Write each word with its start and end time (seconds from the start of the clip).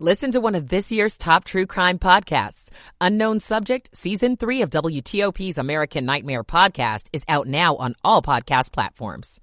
Listen 0.00 0.32
to 0.32 0.40
one 0.40 0.56
of 0.56 0.70
this 0.70 0.90
year's 0.90 1.16
top 1.16 1.44
true 1.44 1.66
crime 1.66 2.00
podcasts. 2.00 2.68
Unknown 3.00 3.38
Subject, 3.38 3.96
Season 3.96 4.36
3 4.36 4.62
of 4.62 4.70
WTOP's 4.70 5.56
American 5.56 6.04
Nightmare 6.04 6.42
podcast 6.42 7.06
is 7.12 7.22
out 7.28 7.46
now 7.46 7.76
on 7.76 7.94
all 8.02 8.20
podcast 8.20 8.72
platforms. 8.72 9.40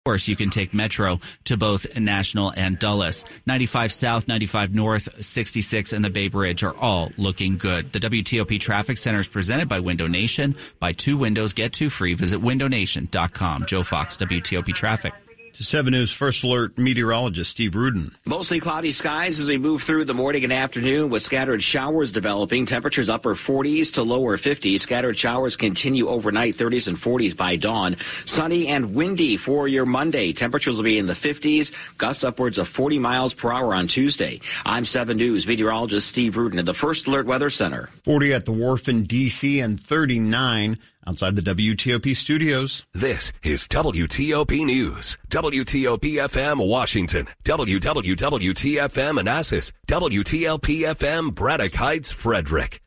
Of 0.00 0.04
course, 0.10 0.28
you 0.28 0.34
can 0.34 0.48
take 0.48 0.72
Metro 0.72 1.20
to 1.44 1.58
both 1.58 1.94
National 1.94 2.54
and 2.56 2.78
Dulles. 2.78 3.26
95 3.46 3.92
South, 3.92 4.26
95 4.26 4.74
North, 4.74 5.22
66, 5.22 5.92
and 5.92 6.02
the 6.02 6.10
Bay 6.10 6.28
Bridge 6.28 6.62
are 6.64 6.74
all 6.80 7.10
looking 7.18 7.58
good. 7.58 7.92
The 7.92 8.00
WTOP 8.00 8.58
Traffic 8.58 8.96
Center 8.96 9.20
is 9.20 9.28
presented 9.28 9.68
by 9.68 9.80
Window 9.80 10.06
Nation. 10.06 10.56
Buy 10.80 10.92
two 10.92 11.18
windows, 11.18 11.52
get 11.52 11.74
two 11.74 11.90
free. 11.90 12.14
Visit 12.14 12.40
windownation.com. 12.40 13.66
Joe 13.66 13.82
Fox, 13.82 14.16
WTOP 14.16 14.74
Traffic. 14.74 15.12
To 15.54 15.64
7 15.64 15.92
News 15.92 16.10
First 16.10 16.44
Alert 16.44 16.78
meteorologist 16.78 17.50
Steve 17.50 17.74
Rudin. 17.74 18.14
Mostly 18.24 18.58
cloudy 18.58 18.90
skies 18.90 19.38
as 19.38 19.46
we 19.46 19.58
move 19.58 19.82
through 19.82 20.06
the 20.06 20.14
morning 20.14 20.44
and 20.44 20.52
afternoon 20.52 21.10
with 21.10 21.22
scattered 21.22 21.62
showers 21.62 22.10
developing. 22.10 22.64
Temperatures 22.64 23.10
upper 23.10 23.34
40s 23.34 23.92
to 23.92 24.02
lower 24.02 24.38
50s. 24.38 24.80
Scattered 24.80 25.18
showers 25.18 25.56
continue 25.56 26.08
overnight, 26.08 26.56
30s 26.56 26.88
and 26.88 26.96
40s 26.96 27.36
by 27.36 27.56
dawn. 27.56 27.98
Sunny 28.24 28.68
and 28.68 28.94
windy 28.94 29.36
for 29.36 29.68
your 29.68 29.84
Monday. 29.84 30.32
Temperatures 30.32 30.76
will 30.76 30.84
be 30.84 30.96
in 30.96 31.04
the 31.04 31.12
50s, 31.12 31.70
gusts 31.98 32.24
upwards 32.24 32.56
of 32.56 32.66
40 32.66 32.98
miles 32.98 33.34
per 33.34 33.52
hour 33.52 33.74
on 33.74 33.88
Tuesday. 33.88 34.40
I'm 34.64 34.86
7 34.86 35.18
News 35.18 35.46
meteorologist 35.46 36.08
Steve 36.08 36.38
Rudin 36.38 36.60
at 36.60 36.64
the 36.64 36.72
First 36.72 37.06
Alert 37.08 37.26
Weather 37.26 37.50
Center. 37.50 37.90
40 38.04 38.32
at 38.32 38.46
the 38.46 38.52
wharf 38.52 38.88
in 38.88 39.02
D.C. 39.02 39.60
and 39.60 39.78
39 39.78 40.78
outside 41.06 41.36
the 41.36 41.42
WTOP 41.42 42.14
studios. 42.16 42.86
This 42.94 43.32
is 43.42 43.66
WTOP 43.68 44.64
News. 44.64 45.18
WTOP 45.28 46.14
FM 46.14 46.68
Washington. 46.68 47.26
WWWTFM 47.44 49.14
Manassas. 49.14 49.72
WTLP 49.86 50.80
FM 50.94 51.34
Braddock 51.34 51.74
Heights 51.74 52.12
Frederick. 52.12 52.80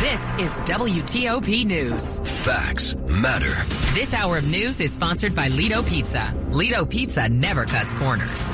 This 0.00 0.30
is 0.38 0.60
WTOP 0.60 1.66
News. 1.66 2.20
Facts 2.44 2.94
matter. 3.20 3.52
This 3.94 4.14
hour 4.14 4.38
of 4.38 4.46
news 4.46 4.80
is 4.80 4.92
sponsored 4.92 5.34
by 5.34 5.48
Lido 5.48 5.82
Pizza. 5.82 6.32
Lido 6.50 6.84
Pizza 6.86 7.28
never 7.28 7.64
cuts 7.64 7.94
corners. 7.94 8.48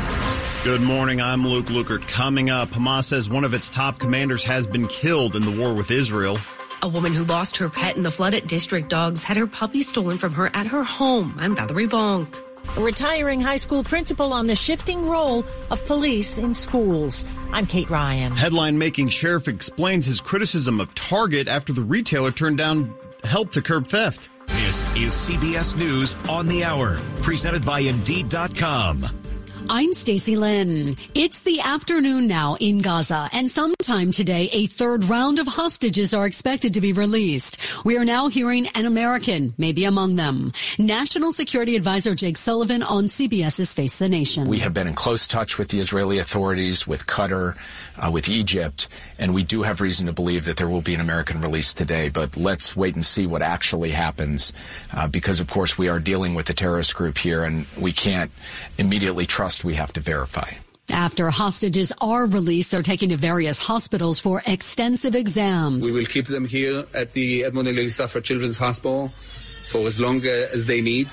Good 0.64 0.80
morning. 0.80 1.20
I'm 1.20 1.46
Luke 1.46 1.66
Lukert. 1.66 2.08
Coming 2.08 2.48
up, 2.48 2.70
Hamas 2.70 3.04
says 3.04 3.28
one 3.28 3.44
of 3.44 3.52
its 3.52 3.68
top 3.68 3.98
commanders 3.98 4.42
has 4.44 4.66
been 4.66 4.88
killed 4.88 5.36
in 5.36 5.44
the 5.44 5.50
war 5.50 5.74
with 5.74 5.90
Israel. 5.90 6.38
A 6.82 6.88
woman 6.88 7.14
who 7.14 7.24
lost 7.24 7.56
her 7.58 7.68
pet 7.68 7.96
in 7.96 8.02
the 8.02 8.10
flood 8.10 8.34
at 8.34 8.46
District 8.46 8.88
Dogs 8.88 9.24
had 9.24 9.36
her 9.36 9.46
puppy 9.46 9.82
stolen 9.82 10.18
from 10.18 10.32
her 10.34 10.50
at 10.54 10.66
her 10.66 10.84
home. 10.84 11.34
I'm 11.38 11.56
Valerie 11.56 11.88
Bonk. 11.88 12.34
A 12.76 12.80
retiring 12.80 13.40
high 13.40 13.56
school 13.58 13.84
principal 13.84 14.32
on 14.32 14.46
the 14.46 14.56
shifting 14.56 15.06
role 15.06 15.44
of 15.70 15.84
police 15.86 16.38
in 16.38 16.54
schools. 16.54 17.24
I'm 17.52 17.66
Kate 17.66 17.88
Ryan. 17.90 18.32
Headline 18.32 18.78
making 18.78 19.10
sheriff 19.10 19.48
explains 19.48 20.06
his 20.06 20.20
criticism 20.20 20.80
of 20.80 20.94
Target 20.94 21.48
after 21.48 21.72
the 21.72 21.82
retailer 21.82 22.32
turned 22.32 22.58
down 22.58 22.94
help 23.22 23.52
to 23.52 23.62
curb 23.62 23.86
theft. 23.86 24.28
This 24.48 24.84
is 24.94 25.12
CBS 25.12 25.76
News 25.76 26.16
on 26.28 26.46
the 26.46 26.64
Hour, 26.64 27.00
presented 27.22 27.64
by 27.64 27.80
Indeed.com. 27.80 29.23
I'm 29.70 29.94
Stacy 29.94 30.36
Lynn. 30.36 30.94
It's 31.14 31.40
the 31.40 31.60
afternoon 31.60 32.26
now 32.26 32.58
in 32.60 32.80
Gaza, 32.82 33.30
and 33.32 33.50
sometime 33.50 34.10
today, 34.10 34.50
a 34.52 34.66
third 34.66 35.04
round 35.04 35.38
of 35.38 35.46
hostages 35.46 36.12
are 36.12 36.26
expected 36.26 36.74
to 36.74 36.82
be 36.82 36.92
released. 36.92 37.56
We 37.82 37.96
are 37.96 38.04
now 38.04 38.28
hearing 38.28 38.66
an 38.74 38.84
American 38.84 39.54
may 39.56 39.72
be 39.72 39.86
among 39.86 40.16
them. 40.16 40.52
National 40.78 41.32
Security 41.32 41.76
Advisor 41.76 42.14
Jake 42.14 42.36
Sullivan 42.36 42.82
on 42.82 43.04
CBS's 43.04 43.72
Face 43.72 43.96
the 43.96 44.08
Nation. 44.08 44.48
We 44.48 44.58
have 44.58 44.74
been 44.74 44.86
in 44.86 44.94
close 44.94 45.26
touch 45.26 45.56
with 45.56 45.68
the 45.68 45.80
Israeli 45.80 46.18
authorities, 46.18 46.86
with 46.86 47.06
Qatar, 47.06 47.56
uh, 47.96 48.10
with 48.10 48.28
Egypt, 48.28 48.88
and 49.18 49.32
we 49.32 49.44
do 49.44 49.62
have 49.62 49.80
reason 49.80 50.06
to 50.06 50.12
believe 50.12 50.44
that 50.44 50.58
there 50.58 50.68
will 50.68 50.82
be 50.82 50.94
an 50.94 51.00
American 51.00 51.40
release 51.40 51.72
today. 51.72 52.10
But 52.10 52.36
let's 52.36 52.76
wait 52.76 52.96
and 52.96 53.04
see 53.04 53.26
what 53.26 53.40
actually 53.40 53.90
happens, 53.92 54.52
uh, 54.92 55.06
because 55.06 55.40
of 55.40 55.48
course 55.48 55.78
we 55.78 55.88
are 55.88 56.00
dealing 56.00 56.34
with 56.34 56.50
a 56.50 56.54
terrorist 56.54 56.94
group 56.94 57.16
here, 57.16 57.44
and 57.44 57.64
we 57.78 57.92
can't 57.92 58.30
immediately 58.76 59.24
trust 59.24 59.53
we 59.62 59.74
have 59.74 59.92
to 59.92 60.00
verify. 60.00 60.50
After 60.90 61.30
hostages 61.30 61.92
are 62.00 62.26
released, 62.26 62.70
they're 62.70 62.82
taken 62.82 63.08
to 63.08 63.16
various 63.16 63.58
hospitals 63.58 64.20
for 64.20 64.42
extensive 64.46 65.14
exams. 65.14 65.84
We 65.84 65.92
will 65.92 66.04
keep 66.04 66.26
them 66.26 66.46
here 66.46 66.84
at 66.92 67.12
the 67.12 67.44
Edmond 67.44 67.68
and 67.68 67.76
Lily 67.76 67.88
Safra 67.88 68.22
Children's 68.22 68.58
Hospital 68.58 69.12
for 69.66 69.86
as 69.86 69.98
long 69.98 70.24
as 70.24 70.66
they 70.66 70.80
need 70.80 71.08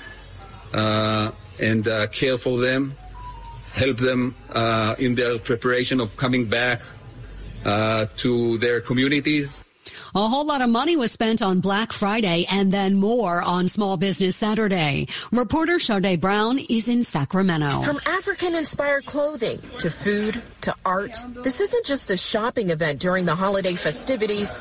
uh, 0.74 1.30
and 1.58 1.88
uh, 1.88 2.06
care 2.08 2.36
for 2.36 2.58
them, 2.58 2.94
help 3.72 3.96
them 3.96 4.34
uh, 4.50 4.94
in 4.98 5.14
their 5.14 5.38
preparation 5.38 6.00
of 6.00 6.16
coming 6.16 6.46
back 6.46 6.82
uh, 7.64 8.06
to 8.18 8.58
their 8.58 8.80
communities. 8.80 9.64
A 10.14 10.28
whole 10.28 10.44
lot 10.44 10.60
of 10.60 10.70
money 10.70 10.96
was 10.96 11.12
spent 11.12 11.42
on 11.42 11.60
Black 11.60 11.92
Friday 11.92 12.46
and 12.50 12.72
then 12.72 12.94
more 12.96 13.42
on 13.42 13.68
Small 13.68 13.96
Business 13.96 14.36
Saturday. 14.36 15.08
Reporter 15.32 15.78
Sade 15.78 16.20
Brown 16.20 16.58
is 16.58 16.88
in 16.88 17.04
Sacramento. 17.04 17.80
From 17.80 18.00
African 18.06 18.54
inspired 18.54 19.06
clothing 19.06 19.58
to 19.78 19.90
food 19.90 20.42
to 20.62 20.74
art, 20.84 21.16
this 21.42 21.60
isn't 21.60 21.86
just 21.86 22.10
a 22.10 22.16
shopping 22.16 22.70
event 22.70 23.00
during 23.00 23.24
the 23.24 23.34
holiday 23.34 23.74
festivities. 23.74 24.60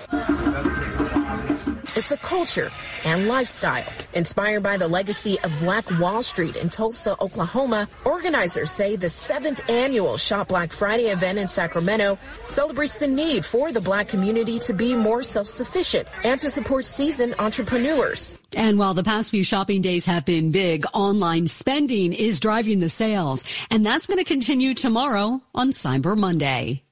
It's 1.93 2.11
a 2.11 2.17
culture 2.17 2.71
and 3.03 3.27
lifestyle. 3.27 3.91
Inspired 4.13 4.63
by 4.63 4.77
the 4.77 4.87
legacy 4.87 5.37
of 5.43 5.59
Black 5.59 5.89
Wall 5.99 6.23
Street 6.23 6.55
in 6.55 6.69
Tulsa, 6.69 7.17
Oklahoma, 7.19 7.89
organizers 8.05 8.71
say 8.71 8.95
the 8.95 9.09
seventh 9.09 9.69
annual 9.69 10.15
Shop 10.15 10.47
Black 10.47 10.71
Friday 10.71 11.07
event 11.07 11.37
in 11.37 11.49
Sacramento 11.49 12.17
celebrates 12.47 12.97
the 12.97 13.07
need 13.07 13.45
for 13.45 13.73
the 13.73 13.81
black 13.81 14.07
community 14.07 14.57
to 14.59 14.73
be 14.73 14.95
more 14.95 15.21
self-sufficient 15.21 16.07
and 16.23 16.39
to 16.39 16.49
support 16.49 16.85
seasoned 16.85 17.35
entrepreneurs. 17.39 18.35
And 18.55 18.79
while 18.79 18.93
the 18.93 19.03
past 19.03 19.31
few 19.31 19.43
shopping 19.43 19.81
days 19.81 20.05
have 20.05 20.23
been 20.23 20.51
big, 20.51 20.85
online 20.93 21.47
spending 21.47 22.13
is 22.13 22.39
driving 22.39 22.79
the 22.79 22.89
sales. 22.89 23.43
And 23.69 23.85
that's 23.85 24.07
going 24.07 24.19
to 24.19 24.23
continue 24.23 24.73
tomorrow 24.73 25.41
on 25.53 25.71
Cyber 25.71 26.17
Monday. 26.17 26.83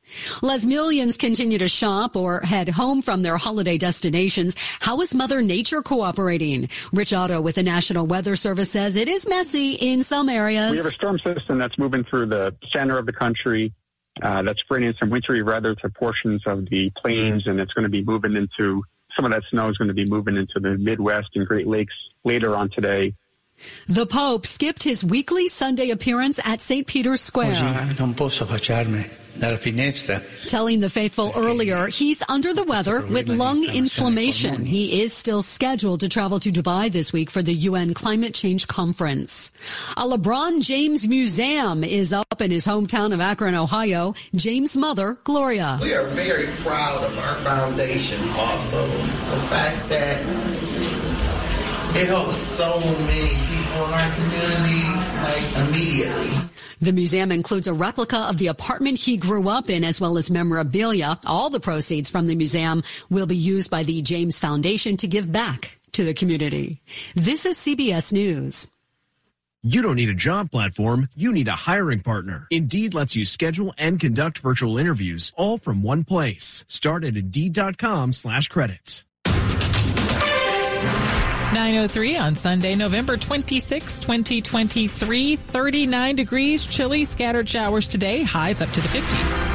As 0.43 0.65
millions 0.65 1.17
continue 1.17 1.57
to 1.57 1.67
shop 1.67 2.15
or 2.15 2.41
head 2.41 2.69
home 2.69 3.01
from 3.01 3.21
their 3.21 3.37
holiday 3.37 3.77
destinations, 3.77 4.55
how 4.79 5.01
is 5.01 5.13
Mother 5.13 5.41
Nature 5.41 5.81
cooperating? 5.81 6.69
Rich 6.93 7.13
Otto 7.13 7.41
with 7.41 7.55
the 7.55 7.63
National 7.63 8.05
Weather 8.05 8.35
Service 8.35 8.71
says 8.71 8.95
it 8.95 9.07
is 9.07 9.27
messy 9.27 9.73
in 9.73 10.03
some 10.03 10.29
areas. 10.29 10.71
We 10.71 10.77
have 10.77 10.85
a 10.85 10.91
storm 10.91 11.19
system 11.19 11.59
that's 11.59 11.77
moving 11.77 12.03
through 12.03 12.27
the 12.27 12.55
center 12.71 12.97
of 12.97 13.05
the 13.05 13.13
country. 13.13 13.73
Uh, 14.21 14.41
that's 14.41 14.61
bringing 14.63 14.93
some 14.99 15.09
wintry 15.09 15.41
weather 15.41 15.75
to 15.75 15.89
portions 15.89 16.45
of 16.45 16.65
the 16.69 16.91
plains, 16.97 17.47
and 17.47 17.57
it's 17.59 17.71
going 17.71 17.83
to 17.83 17.89
be 17.89 18.03
moving 18.03 18.35
into 18.35 18.83
some 19.15 19.25
of 19.25 19.31
that 19.31 19.43
snow 19.49 19.69
is 19.69 19.77
going 19.77 19.87
to 19.87 19.93
be 19.93 20.05
moving 20.05 20.35
into 20.37 20.59
the 20.59 20.77
Midwest 20.77 21.29
and 21.35 21.47
Great 21.47 21.67
Lakes 21.67 21.93
later 22.23 22.55
on 22.55 22.69
today. 22.69 23.13
The 23.87 24.05
Pope 24.05 24.45
skipped 24.45 24.83
his 24.83 25.03
weekly 25.03 25.47
Sunday 25.47 25.89
appearance 25.89 26.39
at 26.45 26.61
St. 26.61 26.85
Peter's 26.87 27.21
Square. 27.21 27.53
Telling 30.47 30.81
the 30.81 30.89
faithful 30.89 31.31
earlier 31.35 31.87
he's 31.87 32.21
under 32.27 32.53
the 32.53 32.65
weather 32.65 33.05
with 33.05 33.29
lung 33.29 33.63
inflammation. 33.63 34.65
He 34.65 35.01
is 35.01 35.13
still 35.13 35.41
scheduled 35.41 36.01
to 36.01 36.09
travel 36.09 36.39
to 36.41 36.51
Dubai 36.51 36.91
this 36.91 37.13
week 37.13 37.29
for 37.29 37.41
the 37.41 37.53
UN 37.53 37.93
Climate 37.93 38.33
Change 38.33 38.67
Conference. 38.67 39.51
A 39.95 40.03
LeBron 40.03 40.61
James 40.61 41.07
museum 41.07 41.85
is 41.85 42.11
up 42.11 42.41
in 42.41 42.51
his 42.51 42.67
hometown 42.67 43.13
of 43.13 43.21
Akron, 43.21 43.55
Ohio. 43.55 44.13
James' 44.35 44.75
mother, 44.75 45.17
Gloria. 45.23 45.79
We 45.81 45.93
are 45.93 46.07
very 46.07 46.47
proud 46.63 47.03
of 47.05 47.17
our 47.19 47.35
foundation 47.37 48.21
also. 48.31 48.85
The 48.87 49.39
fact 49.47 49.87
that 49.87 50.21
it 51.95 52.07
helps 52.07 52.37
so 52.37 52.79
many 52.79 53.29
people 53.29 53.85
in 53.85 53.93
our 53.93 54.11
community, 54.13 54.83
like 55.23 55.67
immediately. 55.67 56.49
The 56.81 56.93
museum 56.93 57.31
includes 57.31 57.67
a 57.67 57.73
replica 57.73 58.19
of 58.19 58.37
the 58.37 58.47
apartment 58.47 58.99
he 58.99 59.17
grew 59.17 59.49
up 59.49 59.69
in 59.69 59.83
as 59.83 59.99
well 59.99 60.17
as 60.17 60.29
memorabilia. 60.29 61.19
All 61.25 61.49
the 61.49 61.59
proceeds 61.59 62.09
from 62.09 62.27
the 62.27 62.35
museum 62.35 62.83
will 63.09 63.25
be 63.25 63.35
used 63.35 63.69
by 63.69 63.83
the 63.83 64.01
James 64.01 64.39
Foundation 64.39 64.95
to 64.97 65.07
give 65.07 65.29
back 65.29 65.79
to 65.91 66.05
the 66.05 66.13
community. 66.13 66.81
This 67.15 67.45
is 67.45 67.57
CBS 67.57 68.13
News. 68.13 68.69
You 69.61 69.81
don't 69.81 69.97
need 69.97 70.07
a 70.07 70.13
job 70.13 70.51
platform, 70.51 71.09
you 71.15 71.33
need 71.33 71.49
a 71.49 71.51
hiring 71.51 71.99
partner. 71.99 72.47
Indeed 72.49 72.93
lets 72.93 73.17
you 73.17 73.25
schedule 73.25 73.73
and 73.77 73.99
conduct 73.99 74.39
virtual 74.39 74.77
interviews 74.77 75.33
all 75.35 75.57
from 75.57 75.83
one 75.83 76.05
place. 76.05 76.63
Start 76.69 77.03
at 77.03 77.17
Indeed.com 77.17 78.13
slash 78.13 78.47
credits. 78.47 79.03
903 81.53 82.15
on 82.15 82.35
Sunday, 82.35 82.75
November 82.75 83.17
26, 83.17 83.97
2023. 83.97 85.35
39 85.35 86.15
degrees, 86.15 86.63
chilly, 86.67 87.03
scattered 87.03 87.49
showers 87.49 87.87
today, 87.87 88.21
highs 88.21 88.61
up 88.61 88.69
to 88.69 88.79
the 88.79 88.87
50s. 88.87 89.47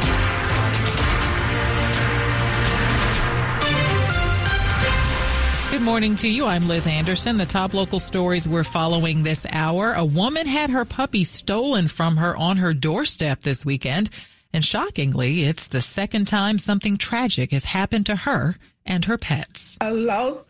Good 5.71 5.83
morning 5.83 6.17
to 6.17 6.29
you. 6.29 6.47
I'm 6.47 6.67
Liz 6.67 6.89
Anderson. 6.89 7.37
The 7.37 7.47
top 7.47 7.75
local 7.75 8.01
stories 8.01 8.49
we're 8.49 8.65
following 8.65 9.23
this 9.23 9.47
hour. 9.53 9.93
A 9.93 10.05
woman 10.05 10.49
had 10.49 10.71
her 10.71 10.85
puppy 10.85 11.23
stolen 11.23 11.87
from 11.87 12.17
her 12.17 12.37
on 12.37 12.57
her 12.57 12.75
doorstep 12.75 13.43
this 13.43 13.65
weekend 13.65 14.11
And 14.53 14.65
shockingly, 14.65 15.43
it's 15.43 15.67
the 15.67 15.83
second 15.83 16.27
time 16.27 16.61
something 16.61 16.97
tragic 16.97 17.51
has 17.51 17.65
happened 17.65 18.07
to 18.07 18.15
her 18.15 18.55
and 18.87 19.05
her 19.05 19.19
pets. 19.19 19.77
I 19.81 19.91
lost, 19.91 20.47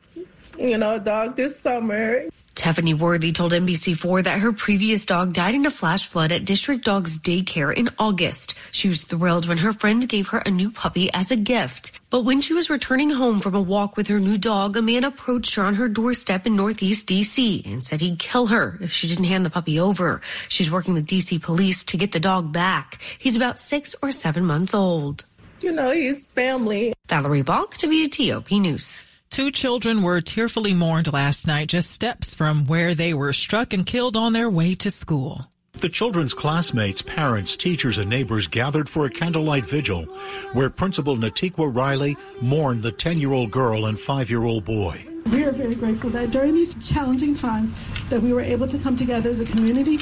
you 0.58 0.78
know, 0.78 0.98
dog 0.98 1.36
this 1.36 1.58
summer. 1.58 2.24
Tiffany 2.54 2.94
Worthy 2.94 3.32
told 3.32 3.52
NBC4 3.52 4.24
that 4.24 4.38
her 4.38 4.52
previous 4.52 5.04
dog 5.04 5.32
died 5.32 5.56
in 5.56 5.66
a 5.66 5.70
flash 5.70 6.08
flood 6.08 6.30
at 6.30 6.44
District 6.44 6.84
Dogs 6.84 7.18
Daycare 7.18 7.74
in 7.74 7.90
August. 7.98 8.54
She 8.70 8.88
was 8.88 9.02
thrilled 9.02 9.48
when 9.48 9.58
her 9.58 9.72
friend 9.72 10.08
gave 10.08 10.28
her 10.28 10.38
a 10.38 10.50
new 10.50 10.70
puppy 10.70 11.12
as 11.12 11.32
a 11.32 11.36
gift. 11.36 11.90
But 12.10 12.22
when 12.22 12.40
she 12.40 12.54
was 12.54 12.70
returning 12.70 13.10
home 13.10 13.40
from 13.40 13.56
a 13.56 13.60
walk 13.60 13.96
with 13.96 14.06
her 14.06 14.20
new 14.20 14.38
dog, 14.38 14.76
a 14.76 14.82
man 14.82 15.02
approached 15.02 15.56
her 15.56 15.64
on 15.64 15.74
her 15.74 15.88
doorstep 15.88 16.46
in 16.46 16.54
Northeast 16.54 17.08
DC 17.08 17.66
and 17.66 17.84
said 17.84 18.00
he'd 18.00 18.20
kill 18.20 18.46
her 18.46 18.78
if 18.80 18.92
she 18.92 19.08
didn't 19.08 19.24
hand 19.24 19.44
the 19.44 19.50
puppy 19.50 19.80
over. 19.80 20.20
She's 20.48 20.70
working 20.70 20.94
with 20.94 21.08
DC 21.08 21.42
police 21.42 21.82
to 21.84 21.96
get 21.96 22.12
the 22.12 22.20
dog 22.20 22.52
back. 22.52 23.00
He's 23.18 23.36
about 23.36 23.58
six 23.58 23.96
or 24.00 24.12
seven 24.12 24.44
months 24.44 24.74
old. 24.74 25.24
You 25.60 25.72
know, 25.72 25.90
he's 25.90 26.28
family. 26.28 26.92
Valerie 27.08 27.42
Bonk, 27.42 27.72
WTOP 27.72 28.60
News. 28.60 29.02
Two 29.34 29.50
children 29.50 30.04
were 30.04 30.20
tearfully 30.20 30.74
mourned 30.74 31.12
last 31.12 31.44
night 31.44 31.66
just 31.66 31.90
steps 31.90 32.36
from 32.36 32.66
where 32.66 32.94
they 32.94 33.12
were 33.12 33.32
struck 33.32 33.72
and 33.72 33.84
killed 33.84 34.16
on 34.16 34.32
their 34.32 34.48
way 34.48 34.76
to 34.76 34.92
school. 34.92 35.46
The 35.72 35.88
children's 35.88 36.32
classmates, 36.32 37.02
parents, 37.02 37.56
teachers, 37.56 37.98
and 37.98 38.08
neighbors 38.08 38.46
gathered 38.46 38.88
for 38.88 39.06
a 39.06 39.10
candlelight 39.10 39.66
vigil 39.66 40.04
where 40.52 40.70
Principal 40.70 41.16
Natiqua 41.16 41.74
Riley 41.74 42.16
mourned 42.40 42.84
the 42.84 42.92
10 42.92 43.18
year 43.18 43.32
old 43.32 43.50
girl 43.50 43.86
and 43.86 43.98
5 43.98 44.30
year 44.30 44.44
old 44.44 44.64
boy. 44.64 45.04
We 45.32 45.42
are 45.42 45.50
very 45.50 45.74
grateful 45.74 46.10
that 46.10 46.30
during 46.30 46.54
these 46.54 46.72
challenging 46.88 47.34
times 47.34 47.72
that 48.10 48.22
we 48.22 48.32
were 48.32 48.40
able 48.40 48.68
to 48.68 48.78
come 48.78 48.96
together 48.96 49.30
as 49.30 49.40
a 49.40 49.46
community 49.46 49.98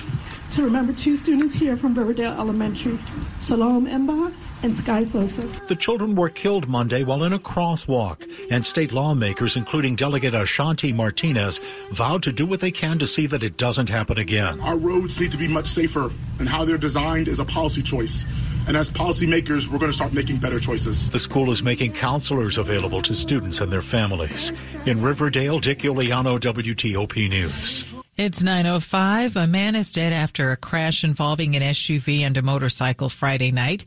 to 0.50 0.62
remember 0.62 0.92
two 0.92 1.16
students 1.16 1.54
here 1.54 1.78
from 1.78 1.94
Riverdale 1.94 2.38
Elementary, 2.38 2.98
Shalom 3.40 3.86
Emba 3.86 4.30
and 4.62 4.76
Sky 4.76 5.02
Sosa. 5.02 5.42
The 5.66 5.76
children 5.76 6.14
were 6.14 6.28
killed 6.28 6.68
Monday 6.68 7.04
while 7.04 7.24
in 7.24 7.32
a 7.32 7.38
crosswalk, 7.38 8.28
and 8.50 8.64
state 8.64 8.92
lawmakers, 8.92 9.56
including 9.56 9.96
Delegate 9.96 10.34
Ashanti 10.34 10.92
Martinez, 10.92 11.60
vowed 11.90 12.22
to 12.22 12.32
do 12.32 12.46
what 12.46 12.60
they 12.60 12.70
can 12.70 12.98
to 12.98 13.06
see 13.06 13.26
that 13.26 13.42
it 13.42 13.56
doesn't 13.56 13.88
happen 13.88 14.18
again. 14.18 14.60
Our 14.60 14.76
roads 14.76 15.20
need 15.20 15.32
to 15.32 15.38
be 15.38 15.48
much 15.48 15.66
safer, 15.66 16.10
and 16.38 16.48
how 16.48 16.64
they're 16.64 16.78
designed 16.78 17.28
is 17.28 17.38
a 17.38 17.44
policy 17.44 17.82
choice. 17.82 18.24
And 18.68 18.76
as 18.76 18.90
policymakers, 18.90 19.66
we're 19.66 19.78
going 19.78 19.90
to 19.90 19.96
start 19.96 20.12
making 20.12 20.36
better 20.36 20.60
choices. 20.60 21.10
The 21.10 21.18
school 21.18 21.50
is 21.50 21.62
making 21.62 21.92
counselors 21.92 22.58
available 22.58 23.02
to 23.02 23.14
students 23.14 23.60
and 23.60 23.72
their 23.72 23.82
families. 23.82 24.52
In 24.86 25.02
Riverdale, 25.02 25.58
Dick 25.58 25.80
Uliano, 25.80 26.38
WTOP 26.38 27.28
News. 27.28 27.84
It's 28.16 28.42
9.05. 28.42 29.42
A 29.42 29.46
man 29.46 29.74
is 29.74 29.90
dead 29.90 30.12
after 30.12 30.52
a 30.52 30.56
crash 30.56 31.02
involving 31.02 31.56
an 31.56 31.62
SUV 31.62 32.20
and 32.20 32.36
a 32.36 32.42
motorcycle 32.42 33.08
Friday 33.08 33.50
night. 33.50 33.84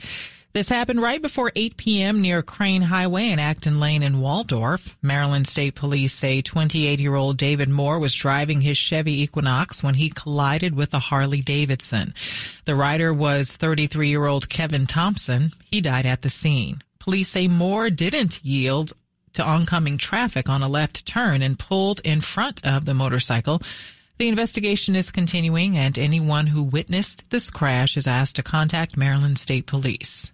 This 0.56 0.69
happened 0.69 1.02
right 1.02 1.22
before 1.22 1.52
8 1.54 1.75
p.m. 1.75 2.22
near 2.22 2.42
Crane 2.42 2.84
Highway 2.84 3.28
and 3.28 3.42
Acton 3.42 3.78
Lane 3.78 4.02
in 4.02 4.22
Waldorf. 4.22 4.96
Maryland 5.02 5.50
State 5.50 5.75
Police 5.75 6.13
say 6.13 6.42
28-year-old 6.42 7.36
David 7.36 7.68
Moore 7.68 8.00
was 8.00 8.16
driving 8.16 8.62
his 8.62 8.78
Chevy 8.78 9.22
Equinox 9.22 9.84
when 9.84 9.96
he 9.96 10.10
collided 10.10 10.74
with 10.74 10.94
a 10.94 11.00
Harley 11.00 11.42
Davidson. 11.42 12.13
The 12.63 12.74
rider 12.74 13.13
was 13.13 13.57
33-year-old 13.57 14.48
Kevin 14.48 14.88
Thompson. 14.88 15.52
He 15.69 15.81
died 15.81 16.06
at 16.06 16.22
the 16.22 16.30
scene. 16.30 16.81
Police 17.00 17.28
say 17.28 17.50
Moore 17.50 17.90
didn't 17.90 18.40
yield 18.42 18.94
to 19.34 19.44
oncoming 19.44 19.98
traffic 19.98 20.48
on 20.48 20.63
a 20.63 20.69
left 20.69 21.06
turn 21.06 21.42
and 21.42 21.60
pulled 21.60 22.00
in 22.06 22.22
front 22.22 22.66
of 22.66 22.86
the 22.86 22.94
motorcycle. 22.94 23.62
The 24.19 24.30
investigation 24.30 24.96
is 24.96 25.12
continuing 25.12 25.78
and 25.78 26.00
anyone 26.00 26.48
who 26.48 26.63
witnessed 26.63 27.30
this 27.30 27.50
crash 27.50 27.98
is 27.98 28.07
asked 28.07 28.38
to 28.38 28.44
contact 28.44 28.96
Maryland 28.96 29.38
State 29.38 29.66
Police. 29.66 30.31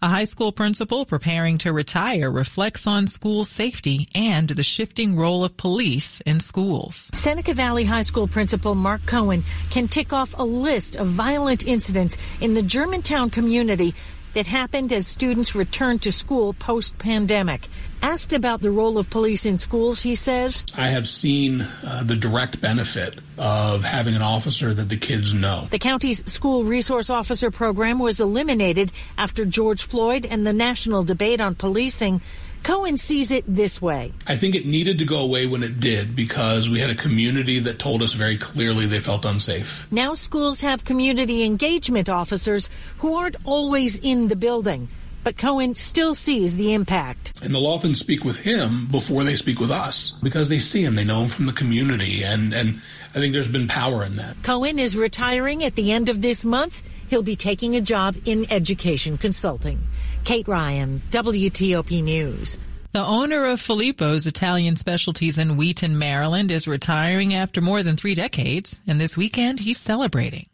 A 0.00 0.06
high 0.06 0.26
school 0.26 0.52
principal 0.52 1.04
preparing 1.04 1.58
to 1.58 1.72
retire 1.72 2.30
reflects 2.30 2.86
on 2.86 3.08
school 3.08 3.44
safety 3.44 4.08
and 4.14 4.48
the 4.48 4.62
shifting 4.62 5.16
role 5.16 5.44
of 5.44 5.56
police 5.56 6.20
in 6.20 6.38
schools. 6.38 7.10
Seneca 7.14 7.52
Valley 7.52 7.84
High 7.84 8.02
School 8.02 8.28
principal 8.28 8.76
Mark 8.76 9.04
Cohen 9.06 9.42
can 9.70 9.88
tick 9.88 10.12
off 10.12 10.38
a 10.38 10.44
list 10.44 10.94
of 10.94 11.08
violent 11.08 11.66
incidents 11.66 12.16
in 12.40 12.54
the 12.54 12.62
Germantown 12.62 13.30
community 13.30 13.92
that 14.34 14.46
happened 14.46 14.92
as 14.92 15.06
students 15.06 15.54
returned 15.54 16.02
to 16.02 16.12
school 16.12 16.52
post 16.54 16.98
pandemic. 16.98 17.68
Asked 18.00 18.32
about 18.32 18.60
the 18.60 18.70
role 18.70 18.96
of 18.96 19.10
police 19.10 19.44
in 19.44 19.58
schools, 19.58 20.00
he 20.00 20.14
says, 20.14 20.64
I 20.76 20.86
have 20.86 21.08
seen 21.08 21.62
uh, 21.62 22.04
the 22.04 22.14
direct 22.14 22.60
benefit 22.60 23.18
of 23.36 23.82
having 23.82 24.14
an 24.14 24.22
officer 24.22 24.72
that 24.72 24.88
the 24.88 24.96
kids 24.96 25.34
know. 25.34 25.66
The 25.70 25.80
county's 25.80 26.24
school 26.30 26.62
resource 26.62 27.10
officer 27.10 27.50
program 27.50 27.98
was 27.98 28.20
eliminated 28.20 28.92
after 29.16 29.44
George 29.44 29.82
Floyd 29.82 30.26
and 30.26 30.46
the 30.46 30.52
national 30.52 31.02
debate 31.02 31.40
on 31.40 31.56
policing. 31.56 32.20
Cohen 32.62 32.96
sees 32.96 33.30
it 33.30 33.44
this 33.46 33.80
way. 33.80 34.12
I 34.26 34.36
think 34.36 34.54
it 34.54 34.66
needed 34.66 34.98
to 34.98 35.04
go 35.04 35.20
away 35.20 35.46
when 35.46 35.62
it 35.62 35.80
did 35.80 36.14
because 36.14 36.68
we 36.68 36.80
had 36.80 36.90
a 36.90 36.94
community 36.94 37.58
that 37.60 37.78
told 37.78 38.02
us 38.02 38.12
very 38.12 38.36
clearly 38.36 38.86
they 38.86 39.00
felt 39.00 39.24
unsafe. 39.24 39.90
Now 39.90 40.14
schools 40.14 40.60
have 40.60 40.84
community 40.84 41.44
engagement 41.44 42.08
officers 42.08 42.70
who 42.98 43.14
aren't 43.14 43.36
always 43.44 43.98
in 43.98 44.28
the 44.28 44.36
building. 44.36 44.88
But 45.24 45.36
Cohen 45.36 45.74
still 45.74 46.14
sees 46.14 46.56
the 46.56 46.72
impact. 46.72 47.32
And 47.42 47.54
they'll 47.54 47.66
often 47.66 47.94
speak 47.94 48.24
with 48.24 48.38
him 48.38 48.86
before 48.86 49.24
they 49.24 49.36
speak 49.36 49.60
with 49.60 49.70
us 49.70 50.12
because 50.22 50.48
they 50.48 50.58
see 50.58 50.82
him, 50.82 50.94
they 50.94 51.04
know 51.04 51.22
him 51.22 51.28
from 51.28 51.46
the 51.46 51.52
community, 51.52 52.22
and, 52.24 52.54
and 52.54 52.80
I 53.14 53.18
think 53.18 53.32
there's 53.32 53.48
been 53.48 53.68
power 53.68 54.04
in 54.04 54.16
that. 54.16 54.42
Cohen 54.42 54.78
is 54.78 54.96
retiring 54.96 55.64
at 55.64 55.74
the 55.74 55.92
end 55.92 56.08
of 56.08 56.22
this 56.22 56.44
month. 56.44 56.82
He'll 57.08 57.22
be 57.22 57.36
taking 57.36 57.74
a 57.74 57.80
job 57.80 58.16
in 58.26 58.50
education 58.50 59.18
consulting. 59.18 59.80
Kate 60.28 60.46
Ryan, 60.46 61.00
WTOP 61.10 62.04
News. 62.04 62.58
The 62.92 63.02
owner 63.02 63.46
of 63.46 63.62
Filippo's 63.62 64.26
Italian 64.26 64.76
Specialties 64.76 65.38
in 65.38 65.56
Wheaton, 65.56 65.98
Maryland 65.98 66.52
is 66.52 66.68
retiring 66.68 67.32
after 67.32 67.62
more 67.62 67.82
than 67.82 67.96
three 67.96 68.14
decades, 68.14 68.78
and 68.86 69.00
this 69.00 69.16
weekend 69.16 69.60
he's 69.60 69.80
celebrating. 69.80 70.44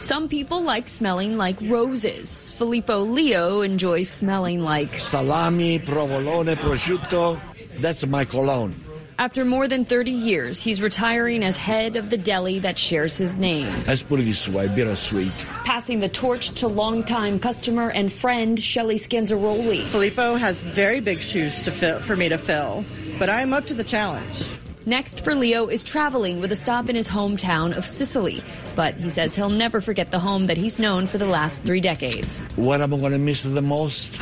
Some 0.00 0.28
people 0.28 0.60
like 0.62 0.88
smelling 0.88 1.36
like 1.36 1.60
roses. 1.60 2.50
Filippo 2.50 3.04
Leo 3.04 3.60
enjoys 3.60 4.08
smelling 4.08 4.64
like 4.64 4.98
salami, 4.98 5.78
provolone, 5.78 6.56
prosciutto. 6.56 7.40
That's 7.78 8.04
my 8.08 8.24
cologne. 8.24 8.74
After 9.20 9.44
more 9.44 9.68
than 9.68 9.84
30 9.84 10.12
years, 10.12 10.62
he's 10.62 10.80
retiring 10.80 11.44
as 11.44 11.54
head 11.54 11.96
of 11.96 12.08
the 12.08 12.16
deli 12.16 12.58
that 12.60 12.78
shares 12.78 13.18
his 13.18 13.36
name. 13.36 13.70
Let's 13.86 14.02
put 14.02 14.18
it 14.18 14.22
this 14.22 14.48
way, 14.48 14.66
bittersweet. 14.68 15.44
Passing 15.66 16.00
the 16.00 16.08
torch 16.08 16.52
to 16.52 16.68
longtime 16.68 17.38
customer 17.38 17.90
and 17.90 18.10
friend 18.10 18.58
Shelly 18.58 18.94
Scanzaroli. 18.94 19.82
Filippo 19.82 20.36
has 20.36 20.62
very 20.62 21.00
big 21.00 21.20
shoes 21.20 21.62
to 21.64 21.70
fill, 21.70 22.00
for 22.00 22.16
me 22.16 22.30
to 22.30 22.38
fill, 22.38 22.82
but 23.18 23.28
I'm 23.28 23.52
up 23.52 23.66
to 23.66 23.74
the 23.74 23.84
challenge. 23.84 24.46
Next 24.86 25.22
for 25.22 25.34
Leo 25.34 25.66
is 25.66 25.84
traveling 25.84 26.40
with 26.40 26.50
a 26.50 26.56
stop 26.56 26.88
in 26.88 26.96
his 26.96 27.06
hometown 27.06 27.76
of 27.76 27.84
Sicily. 27.84 28.42
But 28.74 28.94
he 28.94 29.10
says 29.10 29.34
he'll 29.34 29.50
never 29.50 29.82
forget 29.82 30.10
the 30.10 30.18
home 30.18 30.46
that 30.46 30.56
he's 30.56 30.78
known 30.78 31.06
for 31.06 31.18
the 31.18 31.26
last 31.26 31.64
three 31.64 31.82
decades. 31.82 32.40
What 32.56 32.80
I'm 32.80 32.88
going 32.88 33.12
to 33.12 33.18
miss 33.18 33.42
the 33.42 33.60
most 33.60 34.18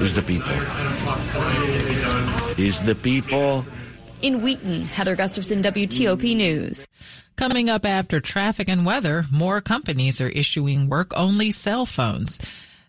is 0.00 0.14
the 0.14 0.22
people. 0.22 0.50
Is 2.56 2.80
the 2.80 2.94
people. 2.94 3.66
In 4.22 4.42
Wheaton, 4.42 4.82
Heather 4.82 5.16
Gustafson, 5.16 5.62
WTOP 5.62 6.36
News. 6.36 6.86
Coming 7.36 7.70
up 7.70 7.86
after 7.86 8.20
traffic 8.20 8.68
and 8.68 8.84
weather, 8.84 9.24
more 9.32 9.62
companies 9.62 10.20
are 10.20 10.28
issuing 10.28 10.88
work 10.90 11.16
only 11.16 11.52
cell 11.52 11.86
phones. 11.86 12.38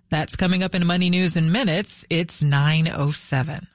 That's 0.09 0.35
coming 0.35 0.61
up 0.61 0.75
in 0.75 0.85
Money 0.85 1.09
News 1.09 1.38
in 1.38 1.51
minutes. 1.51 2.05
It's 2.09 2.43
907. 2.43 3.67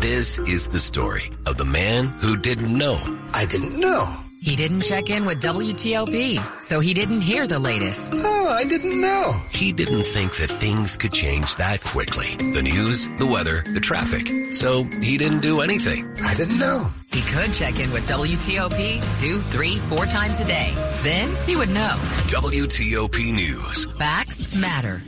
This 0.00 0.38
is 0.40 0.68
the 0.68 0.78
story 0.78 1.30
of 1.46 1.56
the 1.56 1.64
man 1.64 2.08
who 2.20 2.36
didn't 2.36 2.76
know. 2.76 3.00
I 3.32 3.46
didn't 3.46 3.80
know. 3.80 4.27
He 4.40 4.54
didn't 4.54 4.82
check 4.82 5.10
in 5.10 5.24
with 5.24 5.40
WTOP, 5.42 6.62
so 6.62 6.78
he 6.78 6.94
didn't 6.94 7.22
hear 7.22 7.46
the 7.48 7.58
latest. 7.58 8.14
Oh, 8.16 8.46
I 8.46 8.64
didn't 8.64 9.00
know. 9.00 9.32
He 9.50 9.72
didn't 9.72 10.04
think 10.04 10.36
that 10.36 10.48
things 10.48 10.96
could 10.96 11.12
change 11.12 11.56
that 11.56 11.82
quickly. 11.82 12.36
The 12.36 12.62
news, 12.62 13.08
the 13.18 13.26
weather, 13.26 13.62
the 13.74 13.80
traffic. 13.80 14.54
So 14.54 14.84
he 15.02 15.18
didn't 15.18 15.40
do 15.40 15.60
anything. 15.60 16.08
I 16.22 16.34
didn't 16.34 16.58
know. 16.58 16.88
He 17.12 17.20
could 17.22 17.52
check 17.52 17.80
in 17.80 17.90
with 17.90 18.06
WTOP 18.06 19.18
two, 19.18 19.38
three, 19.38 19.78
four 19.88 20.06
times 20.06 20.38
a 20.40 20.44
day. 20.46 20.72
Then 21.02 21.34
he 21.44 21.56
would 21.56 21.70
know. 21.70 21.96
WTOP 22.28 23.32
News. 23.32 23.86
Facts 23.96 24.54
matter. 24.54 25.02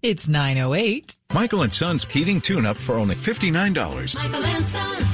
It's 0.00 0.28
908. 0.28 1.16
Michael 1.32 1.62
and 1.62 1.74
Son's 1.74 2.04
heating 2.04 2.40
tune 2.40 2.64
up 2.64 2.76
for 2.76 2.94
only 2.94 3.16
$59. 3.16 4.14
Michael 4.14 4.44
and 4.44 4.64
Son. 4.64 5.04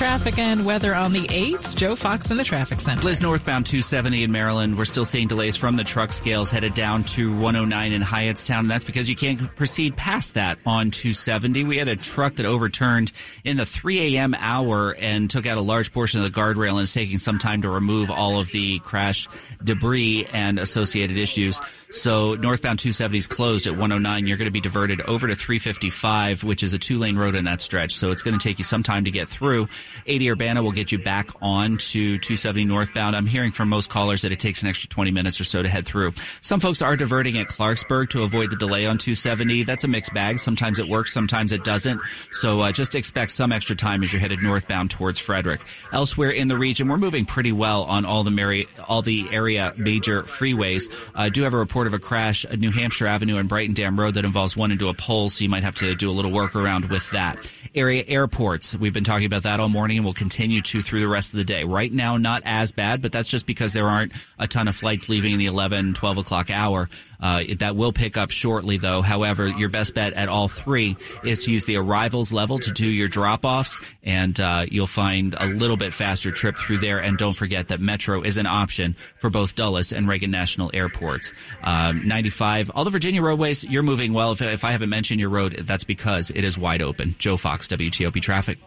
Traffic 0.00 0.38
and 0.38 0.64
weather 0.64 0.94
on 0.94 1.12
the 1.12 1.26
8th. 1.26 1.76
Joe 1.76 1.94
Fox 1.94 2.30
in 2.30 2.38
the 2.38 2.42
traffic 2.42 2.80
center. 2.80 3.02
Liz 3.02 3.20
northbound 3.20 3.66
270 3.66 4.22
in 4.22 4.32
Maryland. 4.32 4.78
We're 4.78 4.86
still 4.86 5.04
seeing 5.04 5.28
delays 5.28 5.56
from 5.58 5.76
the 5.76 5.84
truck 5.84 6.14
scales 6.14 6.50
headed 6.50 6.72
down 6.72 7.04
to 7.04 7.30
109 7.30 7.92
in 7.92 8.00
Hyattstown. 8.00 8.60
And 8.60 8.70
that's 8.70 8.86
because 8.86 9.10
you 9.10 9.14
can't 9.14 9.54
proceed 9.56 9.98
past 9.98 10.32
that 10.34 10.58
on 10.64 10.90
270. 10.90 11.64
We 11.64 11.76
had 11.76 11.88
a 11.88 11.96
truck 11.96 12.36
that 12.36 12.46
overturned 12.46 13.12
in 13.44 13.58
the 13.58 13.66
3 13.66 14.16
a.m. 14.16 14.32
hour 14.38 14.94
and 14.98 15.28
took 15.28 15.46
out 15.46 15.58
a 15.58 15.60
large 15.60 15.92
portion 15.92 16.22
of 16.22 16.32
the 16.32 16.40
guardrail 16.40 16.70
and 16.72 16.80
is 16.80 16.94
taking 16.94 17.18
some 17.18 17.36
time 17.36 17.60
to 17.60 17.68
remove 17.68 18.10
all 18.10 18.40
of 18.40 18.50
the 18.52 18.78
crash 18.78 19.28
debris 19.62 20.26
and 20.32 20.58
associated 20.58 21.18
issues. 21.18 21.60
So 21.90 22.36
northbound 22.36 22.78
270 22.78 23.18
is 23.18 23.26
closed 23.26 23.66
at 23.66 23.72
109. 23.72 24.26
You're 24.26 24.36
going 24.38 24.46
to 24.46 24.52
be 24.52 24.60
diverted 24.60 25.00
over 25.02 25.26
to 25.26 25.34
355, 25.34 26.44
which 26.44 26.62
is 26.62 26.72
a 26.72 26.78
two 26.78 26.98
lane 26.98 27.18
road 27.18 27.34
in 27.34 27.44
that 27.44 27.60
stretch. 27.60 27.92
So 27.92 28.12
it's 28.12 28.22
going 28.22 28.38
to 28.38 28.42
take 28.42 28.58
you 28.58 28.64
some 28.64 28.82
time 28.82 29.04
to 29.04 29.10
get 29.10 29.28
through. 29.28 29.68
80 30.06 30.30
Urbana 30.30 30.62
will 30.62 30.72
get 30.72 30.92
you 30.92 30.98
back 30.98 31.30
on 31.40 31.76
to 31.78 32.18
270 32.18 32.64
northbound. 32.64 33.16
I'm 33.16 33.26
hearing 33.26 33.50
from 33.50 33.68
most 33.68 33.90
callers 33.90 34.22
that 34.22 34.32
it 34.32 34.38
takes 34.38 34.62
an 34.62 34.68
extra 34.68 34.88
20 34.88 35.10
minutes 35.10 35.40
or 35.40 35.44
so 35.44 35.62
to 35.62 35.68
head 35.68 35.86
through. 35.86 36.12
Some 36.40 36.60
folks 36.60 36.82
are 36.82 36.96
diverting 36.96 37.38
at 37.38 37.48
Clarksburg 37.48 38.10
to 38.10 38.22
avoid 38.22 38.50
the 38.50 38.56
delay 38.56 38.86
on 38.86 38.98
270. 38.98 39.64
That's 39.64 39.84
a 39.84 39.88
mixed 39.88 40.14
bag. 40.14 40.38
Sometimes 40.40 40.78
it 40.78 40.88
works, 40.88 41.12
sometimes 41.12 41.52
it 41.52 41.64
doesn't. 41.64 42.00
So 42.32 42.60
uh, 42.60 42.72
just 42.72 42.94
expect 42.94 43.32
some 43.32 43.52
extra 43.52 43.76
time 43.76 44.02
as 44.02 44.12
you're 44.12 44.20
headed 44.20 44.42
northbound 44.42 44.90
towards 44.90 45.18
Frederick. 45.18 45.60
Elsewhere 45.92 46.30
in 46.30 46.48
the 46.48 46.56
region, 46.56 46.88
we're 46.88 46.98
moving 46.98 47.24
pretty 47.24 47.52
well 47.52 47.84
on 47.84 48.04
all 48.04 48.24
the 48.24 48.30
Mary, 48.30 48.68
all 48.88 49.02
the 49.02 49.26
area 49.30 49.74
major 49.76 50.22
freeways. 50.24 50.90
I 51.14 51.26
uh, 51.26 51.28
do 51.28 51.42
have 51.42 51.54
a 51.54 51.58
report 51.58 51.86
of 51.86 51.94
a 51.94 51.98
crash 51.98 52.44
at 52.44 52.58
New 52.58 52.70
Hampshire 52.70 53.06
Avenue 53.06 53.36
and 53.36 53.48
Brighton 53.48 53.74
Dam 53.74 53.98
Road 53.98 54.14
that 54.14 54.24
involves 54.24 54.56
one 54.56 54.72
into 54.72 54.88
a 54.88 54.94
pole, 54.94 55.28
so 55.28 55.42
you 55.42 55.48
might 55.48 55.62
have 55.62 55.74
to 55.76 55.94
do 55.94 56.10
a 56.10 56.12
little 56.12 56.30
workaround 56.30 56.88
with 56.88 57.10
that. 57.10 57.50
Area 57.72 58.02
airports, 58.08 58.76
we've 58.76 58.92
been 58.92 59.04
talking 59.04 59.26
about 59.26 59.44
that 59.44 59.60
all 59.60 59.68
morning 59.68 59.98
and 59.98 60.04
we'll 60.04 60.12
continue 60.12 60.60
to 60.60 60.82
through 60.82 61.00
the 61.00 61.08
rest 61.08 61.32
of 61.32 61.38
the 61.38 61.44
day. 61.44 61.62
Right 61.62 61.92
now, 61.92 62.16
not 62.16 62.42
as 62.44 62.72
bad, 62.72 63.00
but 63.00 63.12
that's 63.12 63.30
just 63.30 63.46
because 63.46 63.72
there 63.72 63.86
aren't 63.88 64.12
a 64.40 64.48
ton 64.48 64.66
of 64.66 64.74
flights 64.74 65.08
leaving 65.08 65.32
in 65.32 65.38
the 65.38 65.46
11, 65.46 65.94
12 65.94 66.18
o'clock 66.18 66.50
hour. 66.50 66.88
Uh, 67.20 67.42
that 67.58 67.76
will 67.76 67.92
pick 67.92 68.16
up 68.16 68.30
shortly, 68.30 68.78
though. 68.78 69.02
However, 69.02 69.46
your 69.46 69.68
best 69.68 69.94
bet 69.94 70.12
at 70.14 70.28
all 70.28 70.48
three 70.48 70.96
is 71.24 71.44
to 71.44 71.52
use 71.52 71.64
the 71.64 71.76
arrivals 71.76 72.32
level 72.32 72.58
to 72.58 72.70
do 72.70 72.88
your 72.88 73.08
drop 73.08 73.44
offs, 73.44 73.78
and 74.02 74.38
uh, 74.40 74.66
you'll 74.68 74.86
find 74.86 75.34
a 75.38 75.46
little 75.46 75.76
bit 75.76 75.92
faster 75.92 76.30
trip 76.30 76.56
through 76.56 76.78
there. 76.78 76.98
And 76.98 77.18
don't 77.18 77.34
forget 77.34 77.68
that 77.68 77.80
Metro 77.80 78.22
is 78.22 78.38
an 78.38 78.46
option 78.46 78.96
for 79.16 79.30
both 79.30 79.54
Dulles 79.54 79.92
and 79.92 80.08
Reagan 80.08 80.30
National 80.30 80.70
airports. 80.72 81.32
Um, 81.62 82.06
95, 82.06 82.70
all 82.74 82.84
the 82.84 82.90
Virginia 82.90 83.22
roadways, 83.22 83.64
you're 83.64 83.82
moving 83.82 84.12
well. 84.12 84.32
If, 84.32 84.42
if 84.42 84.64
I 84.64 84.72
haven't 84.72 84.90
mentioned 84.90 85.20
your 85.20 85.30
road, 85.30 85.52
that's 85.66 85.84
because 85.84 86.30
it 86.30 86.44
is 86.44 86.56
wide 86.58 86.82
open. 86.82 87.14
Joe 87.18 87.36
Fox, 87.36 87.68
WTOP 87.68 88.20
Traffic. 88.22 88.58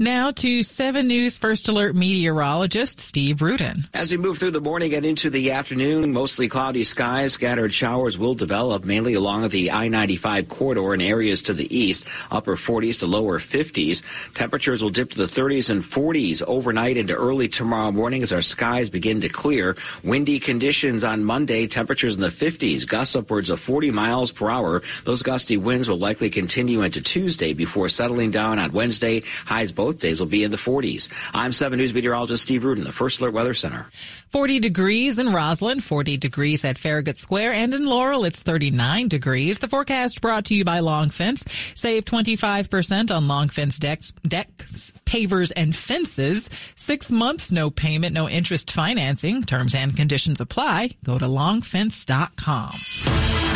Now 0.00 0.30
to 0.30 0.62
7 0.62 1.08
News 1.08 1.38
First 1.38 1.66
Alert 1.66 1.96
meteorologist 1.96 3.00
Steve 3.00 3.42
Rudin. 3.42 3.82
As 3.92 4.12
we 4.12 4.16
move 4.16 4.38
through 4.38 4.52
the 4.52 4.60
morning 4.60 4.94
and 4.94 5.04
into 5.04 5.28
the 5.28 5.50
afternoon, 5.50 6.12
mostly 6.12 6.46
cloudy 6.46 6.84
skies, 6.84 7.32
scattered 7.32 7.74
showers 7.74 8.16
will 8.16 8.36
develop 8.36 8.84
mainly 8.84 9.14
along 9.14 9.48
the 9.48 9.72
I-95 9.72 10.46
corridor 10.48 10.94
in 10.94 11.00
areas 11.00 11.42
to 11.42 11.52
the 11.52 11.76
east, 11.76 12.04
upper 12.30 12.54
40s 12.54 13.00
to 13.00 13.08
lower 13.08 13.40
50s. 13.40 14.04
Temperatures 14.34 14.84
will 14.84 14.90
dip 14.90 15.10
to 15.10 15.18
the 15.18 15.24
30s 15.24 15.68
and 15.68 15.82
40s 15.82 16.44
overnight 16.46 16.96
into 16.96 17.14
early 17.14 17.48
tomorrow 17.48 17.90
morning 17.90 18.22
as 18.22 18.32
our 18.32 18.40
skies 18.40 18.90
begin 18.90 19.20
to 19.22 19.28
clear. 19.28 19.76
Windy 20.04 20.38
conditions 20.38 21.02
on 21.02 21.24
Monday, 21.24 21.66
temperatures 21.66 22.14
in 22.14 22.20
the 22.20 22.28
50s, 22.28 22.86
gusts 22.86 23.16
upwards 23.16 23.50
of 23.50 23.58
40 23.58 23.90
miles 23.90 24.30
per 24.30 24.48
hour. 24.48 24.80
Those 25.02 25.24
gusty 25.24 25.56
winds 25.56 25.88
will 25.88 25.98
likely 25.98 26.30
continue 26.30 26.82
into 26.82 27.00
Tuesday 27.00 27.52
before 27.52 27.88
settling 27.88 28.30
down 28.30 28.60
on 28.60 28.70
Wednesday. 28.70 29.24
Highs 29.44 29.72
both 29.72 29.87
both 29.88 30.00
days 30.00 30.20
will 30.20 30.26
be 30.26 30.44
in 30.44 30.50
the 30.50 30.58
40s. 30.58 31.08
I'm 31.32 31.50
7 31.50 31.78
News 31.78 31.94
meteorologist 31.94 32.42
Steve 32.42 32.62
Rudin, 32.62 32.84
the 32.84 32.92
First 32.92 33.20
Alert 33.20 33.32
Weather 33.32 33.54
Center. 33.54 33.86
40 34.32 34.60
degrees 34.60 35.18
in 35.18 35.28
Rosslyn, 35.28 35.82
40 35.82 36.18
degrees 36.18 36.62
at 36.62 36.76
Farragut 36.76 37.18
Square, 37.18 37.54
and 37.54 37.72
in 37.72 37.86
Laurel 37.86 38.26
it's 38.26 38.42
39 38.42 39.08
degrees. 39.08 39.60
The 39.60 39.68
forecast 39.68 40.20
brought 40.20 40.44
to 40.46 40.54
you 40.54 40.62
by 40.62 40.80
Long 40.80 41.08
Fence. 41.08 41.42
Save 41.74 42.04
25% 42.04 43.10
on 43.10 43.28
Long 43.28 43.48
Fence 43.48 43.78
decks, 43.78 44.12
decks, 44.26 44.92
pavers, 45.06 45.52
and 45.56 45.74
fences. 45.74 46.50
Six 46.76 47.10
months, 47.10 47.50
no 47.50 47.70
payment, 47.70 48.12
no 48.12 48.28
interest 48.28 48.70
financing. 48.70 49.42
Terms 49.42 49.74
and 49.74 49.96
conditions 49.96 50.38
apply. 50.38 50.90
Go 51.02 51.18
to 51.18 51.24
longfence.com. 51.24 53.47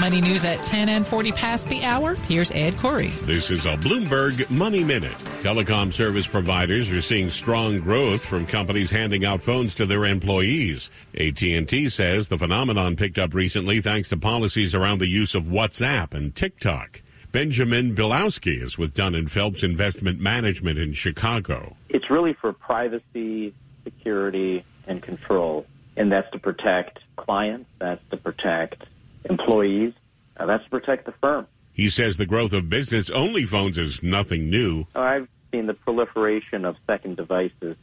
Money 0.00 0.20
news 0.20 0.44
at 0.44 0.62
10 0.62 0.88
and 0.88 1.04
40 1.04 1.32
past 1.32 1.68
the 1.68 1.82
hour. 1.82 2.14
Here's 2.14 2.52
Ed 2.52 2.76
Corey. 2.76 3.08
This 3.22 3.50
is 3.50 3.66
a 3.66 3.76
Bloomberg 3.76 4.48
Money 4.48 4.84
Minute. 4.84 5.16
Telecom 5.40 5.92
service 5.92 6.26
providers 6.26 6.88
are 6.90 7.02
seeing 7.02 7.30
strong 7.30 7.80
growth 7.80 8.24
from 8.24 8.46
companies 8.46 8.92
handing 8.92 9.24
out 9.24 9.40
phones 9.40 9.74
to 9.74 9.86
their 9.86 10.04
employees. 10.04 10.88
AT&T 11.14 11.88
says 11.88 12.28
the 12.28 12.38
phenomenon 12.38 12.94
picked 12.94 13.18
up 13.18 13.34
recently 13.34 13.80
thanks 13.80 14.08
to 14.10 14.16
policies 14.16 14.72
around 14.72 14.98
the 15.00 15.08
use 15.08 15.34
of 15.34 15.44
WhatsApp 15.44 16.14
and 16.14 16.32
TikTok. 16.32 17.02
Benjamin 17.32 17.96
Bilowski 17.96 18.62
is 18.62 18.78
with 18.78 18.94
Duff 18.94 19.14
and 19.14 19.28
Phelps 19.28 19.64
Investment 19.64 20.20
Management 20.20 20.78
in 20.78 20.92
Chicago. 20.92 21.74
It's 21.88 22.08
really 22.08 22.34
for 22.34 22.52
privacy, 22.52 23.52
security, 23.82 24.64
and 24.86 25.02
control, 25.02 25.66
and 25.96 26.12
that's 26.12 26.30
to 26.30 26.38
protect 26.38 27.00
clients, 27.16 27.68
that's 27.80 28.02
to 28.10 28.16
protect 28.16 28.84
employees. 29.24 29.92
Uh, 30.36 30.46
that's 30.46 30.64
to 30.64 30.70
protect 30.70 31.06
the 31.06 31.12
firm. 31.20 31.46
He 31.72 31.90
says 31.90 32.16
the 32.16 32.26
growth 32.26 32.52
of 32.52 32.68
business 32.68 33.10
only 33.10 33.44
phones 33.44 33.78
is 33.78 34.02
nothing 34.02 34.50
new. 34.50 34.86
I've 34.94 35.28
seen 35.52 35.66
the 35.66 35.74
proliferation 35.74 36.64
of 36.64 36.76
second 36.86 37.16
devices 37.16 37.76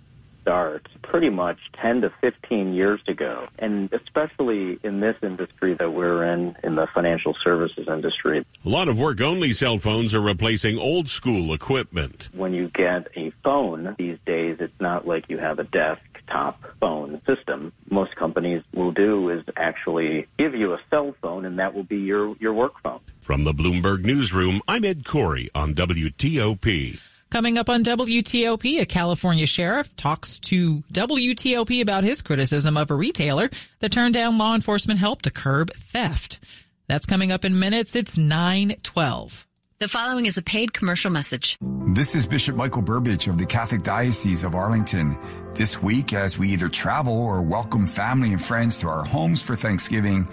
start 0.46 0.88
pretty 1.02 1.30
much 1.30 1.58
10 1.82 2.02
to 2.02 2.14
15 2.22 2.74
years 2.74 3.02
ago. 3.08 3.48
And 3.58 3.92
especially 3.92 4.78
in 4.84 5.00
this 5.00 5.16
industry 5.24 5.76
that 5.80 5.92
we're 5.92 6.24
in, 6.24 6.56
in 6.64 6.76
the 6.76 6.88
financial 6.94 7.36
services 7.44 7.88
industry. 7.88 8.46
A 8.64 8.70
lot 8.70 8.88
of 8.88 9.00
work 9.00 9.22
only 9.22 9.54
cell 9.54 9.80
phones 9.80 10.14
are 10.14 10.22
replacing 10.22 10.78
old 10.78 11.10
school 11.10 11.52
equipment. 11.54 12.30
When 12.34 12.54
you 12.54 12.70
get 12.70 13.08
a 13.16 13.32
phone 13.44 13.96
these 13.98 14.20
days, 14.28 14.58
it's 14.60 14.80
not 14.80 15.08
like 15.08 15.30
you 15.30 15.40
have 15.40 15.58
a 15.58 15.64
desk 15.64 16.02
top 16.28 16.62
phone 16.80 17.22
system. 17.26 17.72
Most 17.90 18.16
companies 18.16 18.64
will 18.74 18.92
do 18.92 19.30
is 19.30 19.44
actually 19.56 20.28
give 20.38 20.56
you 20.56 20.74
a 20.74 20.80
cell 20.90 21.16
phone, 21.22 21.46
and 21.46 21.60
that 21.60 21.74
will 21.74 21.84
be 21.84 21.98
your, 21.98 22.36
your 22.40 22.54
work 22.54 22.74
phone. 22.84 23.00
From 23.22 23.44
the 23.44 23.54
Bloomberg 23.54 24.06
Newsroom, 24.06 24.62
I'm 24.68 24.86
Ed 24.86 25.06
Corey 25.06 25.50
on 25.56 25.74
WTOP. 25.74 27.00
Coming 27.32 27.58
up 27.58 27.70
on 27.70 27.84
WTOP, 27.84 28.80
a 28.80 28.86
California 28.86 29.46
sheriff 29.46 29.94
talks 29.96 30.40
to 30.40 30.84
WTOP 30.94 31.82
about 31.82 32.04
his 32.04 32.22
criticism 32.22 32.78
of 32.78 32.92
a 32.92 32.96
retailer 32.96 33.50
that 33.80 33.92
turned 33.92 34.14
down 34.14 34.38
law 34.38 34.56
enforcement 34.56 35.00
help 35.00 35.24
to 35.24 35.32
curb 35.32 35.74
theft. 35.74 36.40
That's 36.88 37.06
coming 37.06 37.32
up 37.32 37.44
in 37.44 37.60
minutes. 37.60 37.96
It's 37.96 38.18
912. 38.18 39.48
The 39.78 39.90
following 39.90 40.26
is 40.26 40.38
a 40.38 40.42
paid 40.42 40.72
commercial 40.72 41.12
message. 41.12 41.58
This 41.88 42.16
is 42.16 42.26
Bishop 42.26 42.56
Michael 42.56 42.82
Burbidge 42.82 43.28
of 43.28 43.38
the 43.38 43.46
Catholic 43.46 43.84
Diocese 43.84 44.46
of 44.46 44.56
Arlington. 44.56 45.18
This 45.54 45.84
week, 45.84 46.14
as 46.14 46.40
we 46.40 46.48
either 46.54 46.70
travel 46.70 47.12
or 47.12 47.42
welcome 47.42 47.86
family 47.86 48.32
and 48.32 48.42
friends 48.42 48.80
to 48.80 48.88
our 48.88 49.04
homes 49.04 49.42
for 49.42 49.58
Thanksgiving, 49.58 50.30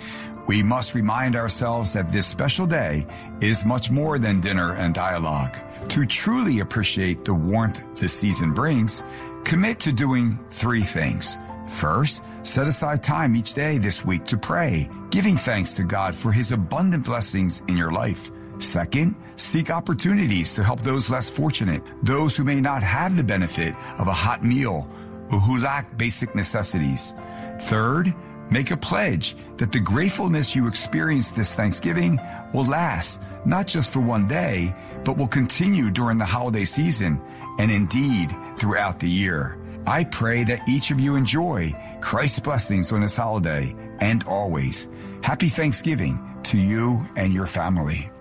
we 0.47 0.63
must 0.63 0.95
remind 0.95 1.35
ourselves 1.35 1.93
that 1.95 2.13
this 2.13 2.29
special 2.29 2.69
day 2.69 3.05
is 3.41 3.65
much 3.65 3.91
more 3.91 4.17
than 4.17 4.41
dinner 4.41 4.75
and 4.75 4.95
dialogue. 4.95 5.59
To 5.89 6.07
truly 6.07 6.61
appreciate 6.61 7.25
the 7.25 7.35
warmth 7.35 8.01
this 8.01 8.17
season 8.17 8.55
brings, 8.55 9.03
commit 9.43 9.81
to 9.81 9.93
doing 9.93 10.39
three 10.51 10.83
things. 10.83 11.37
First, 11.67 12.23
set 12.45 12.69
aside 12.69 13.03
time 13.03 13.35
each 13.35 13.55
day 13.55 13.79
this 13.79 14.05
week 14.05 14.25
to 14.27 14.37
pray, 14.37 14.89
giving 15.11 15.35
thanks 15.35 15.75
to 15.75 15.83
God 15.83 16.15
for 16.15 16.31
his 16.31 16.53
abundant 16.53 17.05
blessings 17.05 17.65
in 17.67 17.77
your 17.77 17.91
life. 17.91 18.31
Second, 18.59 19.17
seek 19.37 19.71
opportunities 19.71 20.55
to 20.55 20.63
help 20.63 20.81
those 20.83 21.11
less 21.11 21.29
fortunate, 21.29 21.83
those 22.03 22.37
who 22.37 22.45
may 22.45 22.61
not 22.61 22.83
have 22.83 23.17
the 23.17 23.25
benefit 23.25 23.75
of 23.99 24.09
a 24.09 24.13
hot 24.13 24.43
meal 24.43 24.89
or 25.31 25.41
who 25.41 25.59
lack 25.59 25.97
basic 25.97 26.35
necessities. 26.35 27.15
Third, 27.61 28.15
make 28.51 28.71
a 28.71 28.77
pledge 28.77 29.35
that 29.57 29.73
the 29.73 29.81
gratefulness 29.81 30.55
you 30.55 30.69
experience 30.69 31.31
this 31.31 31.55
Thanksgiving 31.55 32.19
will 32.53 32.65
last, 32.65 33.23
not 33.45 33.67
just 33.67 33.93
for 33.93 34.01
one 34.01 34.29
day, 34.29 34.75
but 35.05 35.17
will 35.17 35.27
continue 35.29 35.91
during 35.91 36.19
the 36.19 36.25
holiday 36.25 36.65
season 36.65 37.21
and 37.59 37.71
indeed 37.71 38.31
throughout 38.57 39.01
the 39.01 39.09
year. 39.09 39.59
I 39.87 40.05
pray 40.05 40.45
that 40.45 40.69
each 40.69 40.91
of 40.93 41.01
you 41.01 41.17
enjoy 41.17 41.73
Christ's 42.01 42.39
blessings 42.39 42.93
on 42.93 43.01
this 43.01 43.17
holiday 43.17 43.75
and 44.01 44.23
always. 44.25 44.89
Happy 45.23 45.49
Thanksgiving 45.49 46.21
to 46.45 46.59
you 46.59 47.05
and 47.17 47.33
your 47.33 47.47
family. 47.47 48.12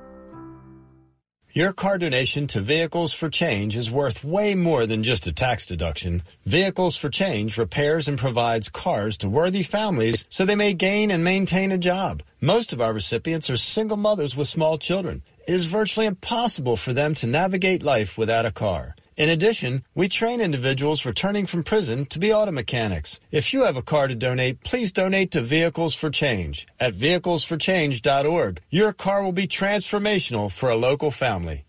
Your 1.53 1.73
car 1.73 1.97
donation 1.97 2.47
to 2.47 2.61
Vehicles 2.61 3.11
for 3.11 3.29
Change 3.29 3.75
is 3.75 3.91
worth 3.91 4.23
way 4.23 4.55
more 4.55 4.85
than 4.85 5.03
just 5.03 5.27
a 5.27 5.33
tax 5.33 5.65
deduction. 5.65 6.23
Vehicles 6.45 6.95
for 6.95 7.09
Change 7.09 7.57
repairs 7.57 8.07
and 8.07 8.17
provides 8.17 8.69
cars 8.69 9.17
to 9.17 9.27
worthy 9.27 9.61
families 9.61 10.25
so 10.29 10.45
they 10.45 10.55
may 10.55 10.73
gain 10.73 11.11
and 11.11 11.25
maintain 11.25 11.73
a 11.73 11.77
job. 11.77 12.23
Most 12.39 12.71
of 12.71 12.79
our 12.79 12.93
recipients 12.93 13.49
are 13.49 13.57
single 13.57 13.97
mothers 13.97 14.33
with 14.33 14.47
small 14.47 14.77
children. 14.77 15.23
It 15.45 15.53
is 15.53 15.65
virtually 15.65 16.05
impossible 16.05 16.77
for 16.77 16.93
them 16.93 17.15
to 17.15 17.27
navigate 17.27 17.83
life 17.83 18.17
without 18.17 18.45
a 18.45 18.51
car. 18.53 18.95
In 19.17 19.29
addition, 19.29 19.83
we 19.93 20.07
train 20.07 20.39
individuals 20.39 21.05
returning 21.05 21.45
from 21.45 21.63
prison 21.63 22.05
to 22.05 22.19
be 22.19 22.33
auto 22.33 22.51
mechanics. 22.51 23.19
If 23.31 23.53
you 23.53 23.63
have 23.63 23.75
a 23.75 23.81
car 23.81 24.07
to 24.07 24.15
donate, 24.15 24.63
please 24.63 24.91
donate 24.91 25.31
to 25.31 25.41
Vehicles 25.41 25.93
for 25.93 26.09
Change 26.09 26.65
at 26.79 26.93
vehiclesforchange.org. 26.93 28.61
Your 28.69 28.93
car 28.93 29.23
will 29.23 29.31
be 29.33 29.47
transformational 29.47 30.51
for 30.51 30.69
a 30.69 30.75
local 30.75 31.11
family. 31.11 31.65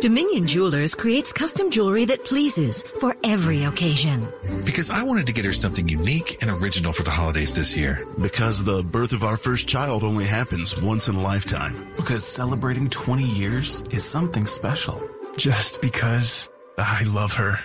Dominion 0.00 0.48
Jewelers 0.48 0.96
creates 0.96 1.32
custom 1.32 1.70
jewelry 1.70 2.04
that 2.06 2.24
pleases 2.24 2.82
for 2.98 3.14
every 3.22 3.62
occasion. 3.62 4.26
Because 4.64 4.90
I 4.90 5.04
wanted 5.04 5.26
to 5.26 5.32
get 5.32 5.44
her 5.44 5.52
something 5.52 5.88
unique 5.88 6.42
and 6.42 6.50
original 6.50 6.92
for 6.92 7.04
the 7.04 7.10
holidays 7.10 7.54
this 7.54 7.76
year. 7.76 8.04
Because 8.20 8.64
the 8.64 8.82
birth 8.82 9.12
of 9.12 9.22
our 9.22 9.36
first 9.36 9.68
child 9.68 10.02
only 10.02 10.24
happens 10.24 10.76
once 10.76 11.06
in 11.06 11.14
a 11.14 11.22
lifetime. 11.22 11.86
Because 11.94 12.24
celebrating 12.26 12.90
20 12.90 13.22
years 13.22 13.82
is 13.90 14.04
something 14.04 14.44
special. 14.44 15.00
Just 15.36 15.80
because 15.80 16.50
I 16.78 17.02
love 17.04 17.32
her. 17.34 17.58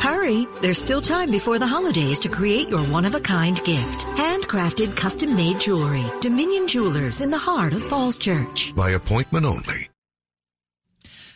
Hurry! 0.00 0.46
There's 0.62 0.78
still 0.78 1.02
time 1.02 1.30
before 1.30 1.58
the 1.58 1.66
holidays 1.66 2.18
to 2.20 2.28
create 2.28 2.68
your 2.68 2.82
one-of-a-kind 2.84 3.62
gift. 3.64 4.06
Handcrafted, 4.16 4.96
custom-made 4.96 5.60
jewelry. 5.60 6.04
Dominion 6.20 6.68
Jewelers 6.68 7.20
in 7.20 7.30
the 7.30 7.38
heart 7.38 7.72
of 7.72 7.82
Falls 7.82 8.16
Church. 8.16 8.72
By 8.74 8.90
appointment 8.90 9.44
only. 9.44 9.88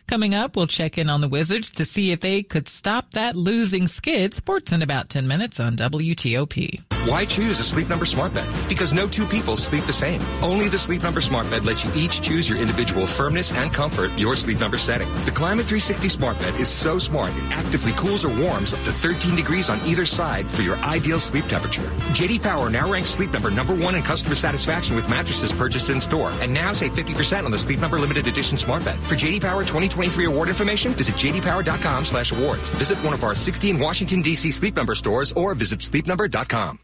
Coming 0.06 0.34
up, 0.34 0.54
we'll 0.54 0.66
check 0.66 0.98
in 0.98 1.08
on 1.08 1.20
the 1.22 1.28
Wizards 1.28 1.70
to 1.72 1.84
see 1.84 2.12
if 2.12 2.20
they 2.20 2.42
could 2.42 2.68
stop 2.68 3.12
that 3.12 3.36
losing 3.36 3.86
skid. 3.86 4.34
Sports 4.34 4.72
in 4.72 4.82
about 4.82 5.08
10 5.08 5.26
minutes 5.26 5.58
on 5.58 5.76
WTOP. 5.76 6.93
Why 7.06 7.26
choose 7.26 7.60
a 7.60 7.64
Sleep 7.64 7.90
Number 7.90 8.06
smart 8.06 8.32
bed? 8.32 8.48
Because 8.66 8.94
no 8.94 9.06
two 9.06 9.26
people 9.26 9.58
sleep 9.58 9.84
the 9.84 9.92
same. 9.92 10.22
Only 10.42 10.68
the 10.68 10.78
Sleep 10.78 11.02
Number 11.02 11.20
smart 11.20 11.50
bed 11.50 11.66
lets 11.66 11.84
you 11.84 11.92
each 11.94 12.22
choose 12.22 12.48
your 12.48 12.56
individual 12.56 13.06
firmness 13.06 13.52
and 13.52 13.70
comfort, 13.70 14.10
your 14.18 14.34
Sleep 14.36 14.58
Number 14.58 14.78
setting. 14.78 15.08
The 15.26 15.30
Climate 15.30 15.66
360 15.66 16.08
smart 16.08 16.38
bed 16.38 16.58
is 16.58 16.70
so 16.70 16.98
smart 16.98 17.36
it 17.36 17.44
actively 17.50 17.92
cools 17.92 18.24
or 18.24 18.34
warms 18.40 18.72
up 18.72 18.80
to 18.84 18.92
13 18.92 19.36
degrees 19.36 19.68
on 19.68 19.78
either 19.84 20.06
side 20.06 20.46
for 20.46 20.62
your 20.62 20.76
ideal 20.78 21.20
sleep 21.20 21.44
temperature. 21.44 21.82
JD 22.16 22.42
Power 22.42 22.70
now 22.70 22.90
ranks 22.90 23.10
Sleep 23.10 23.32
Number 23.32 23.50
number 23.50 23.74
one 23.74 23.96
in 23.96 24.02
customer 24.02 24.34
satisfaction 24.34 24.96
with 24.96 25.06
mattresses 25.10 25.52
purchased 25.52 25.90
in 25.90 26.00
store, 26.00 26.32
and 26.40 26.54
now 26.54 26.72
save 26.72 26.92
50% 26.92 27.44
on 27.44 27.50
the 27.50 27.58
Sleep 27.58 27.80
Number 27.80 27.98
limited 27.98 28.26
edition 28.28 28.56
smart 28.56 28.82
bed. 28.82 28.98
For 29.00 29.14
JD 29.14 29.42
Power 29.42 29.60
2023 29.60 30.24
award 30.24 30.48
information, 30.48 30.92
visit 30.92 31.16
jdpower.com/awards. 31.16 32.68
Visit 32.70 32.96
one 33.04 33.12
of 33.12 33.24
our 33.24 33.34
16 33.34 33.78
Washington 33.78 34.22
D.C. 34.22 34.50
Sleep 34.50 34.74
Number 34.74 34.94
stores 34.94 35.32
or 35.32 35.54
visit 35.54 35.80
sleepnumber.com. 35.80 36.78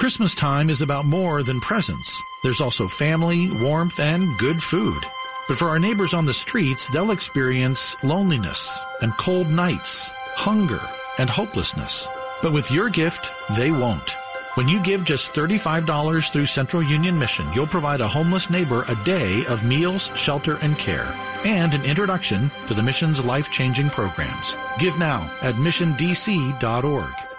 Christmas 0.00 0.34
time 0.34 0.70
is 0.70 0.80
about 0.80 1.04
more 1.04 1.42
than 1.42 1.60
presents. 1.60 2.22
There's 2.42 2.62
also 2.62 2.88
family, 2.88 3.50
warmth, 3.50 4.00
and 4.00 4.38
good 4.38 4.62
food. 4.62 5.02
But 5.46 5.58
for 5.58 5.68
our 5.68 5.78
neighbors 5.78 6.14
on 6.14 6.24
the 6.24 6.32
streets, 6.32 6.88
they'll 6.88 7.10
experience 7.10 8.02
loneliness 8.02 8.82
and 9.02 9.14
cold 9.18 9.50
nights, 9.50 10.10
hunger 10.36 10.80
and 11.18 11.28
hopelessness. 11.28 12.08
But 12.40 12.54
with 12.54 12.70
your 12.70 12.88
gift, 12.88 13.30
they 13.58 13.70
won't. 13.70 14.16
When 14.54 14.68
you 14.68 14.80
give 14.80 15.04
just 15.04 15.34
$35 15.34 16.32
through 16.32 16.46
Central 16.46 16.82
Union 16.82 17.18
Mission, 17.18 17.52
you'll 17.52 17.66
provide 17.66 18.00
a 18.00 18.08
homeless 18.08 18.48
neighbor 18.48 18.86
a 18.88 19.04
day 19.04 19.44
of 19.50 19.64
meals, 19.64 20.10
shelter, 20.14 20.56
and 20.62 20.78
care, 20.78 21.14
and 21.44 21.74
an 21.74 21.84
introduction 21.84 22.50
to 22.68 22.72
the 22.72 22.82
mission's 22.82 23.22
life-changing 23.22 23.90
programs. 23.90 24.56
Give 24.78 24.98
now 24.98 25.30
at 25.42 25.56
missiondc.org. 25.56 27.29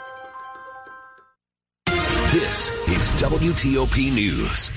This 2.32 2.70
is 2.88 3.12
WTOP 3.22 4.10
News. 4.14 4.72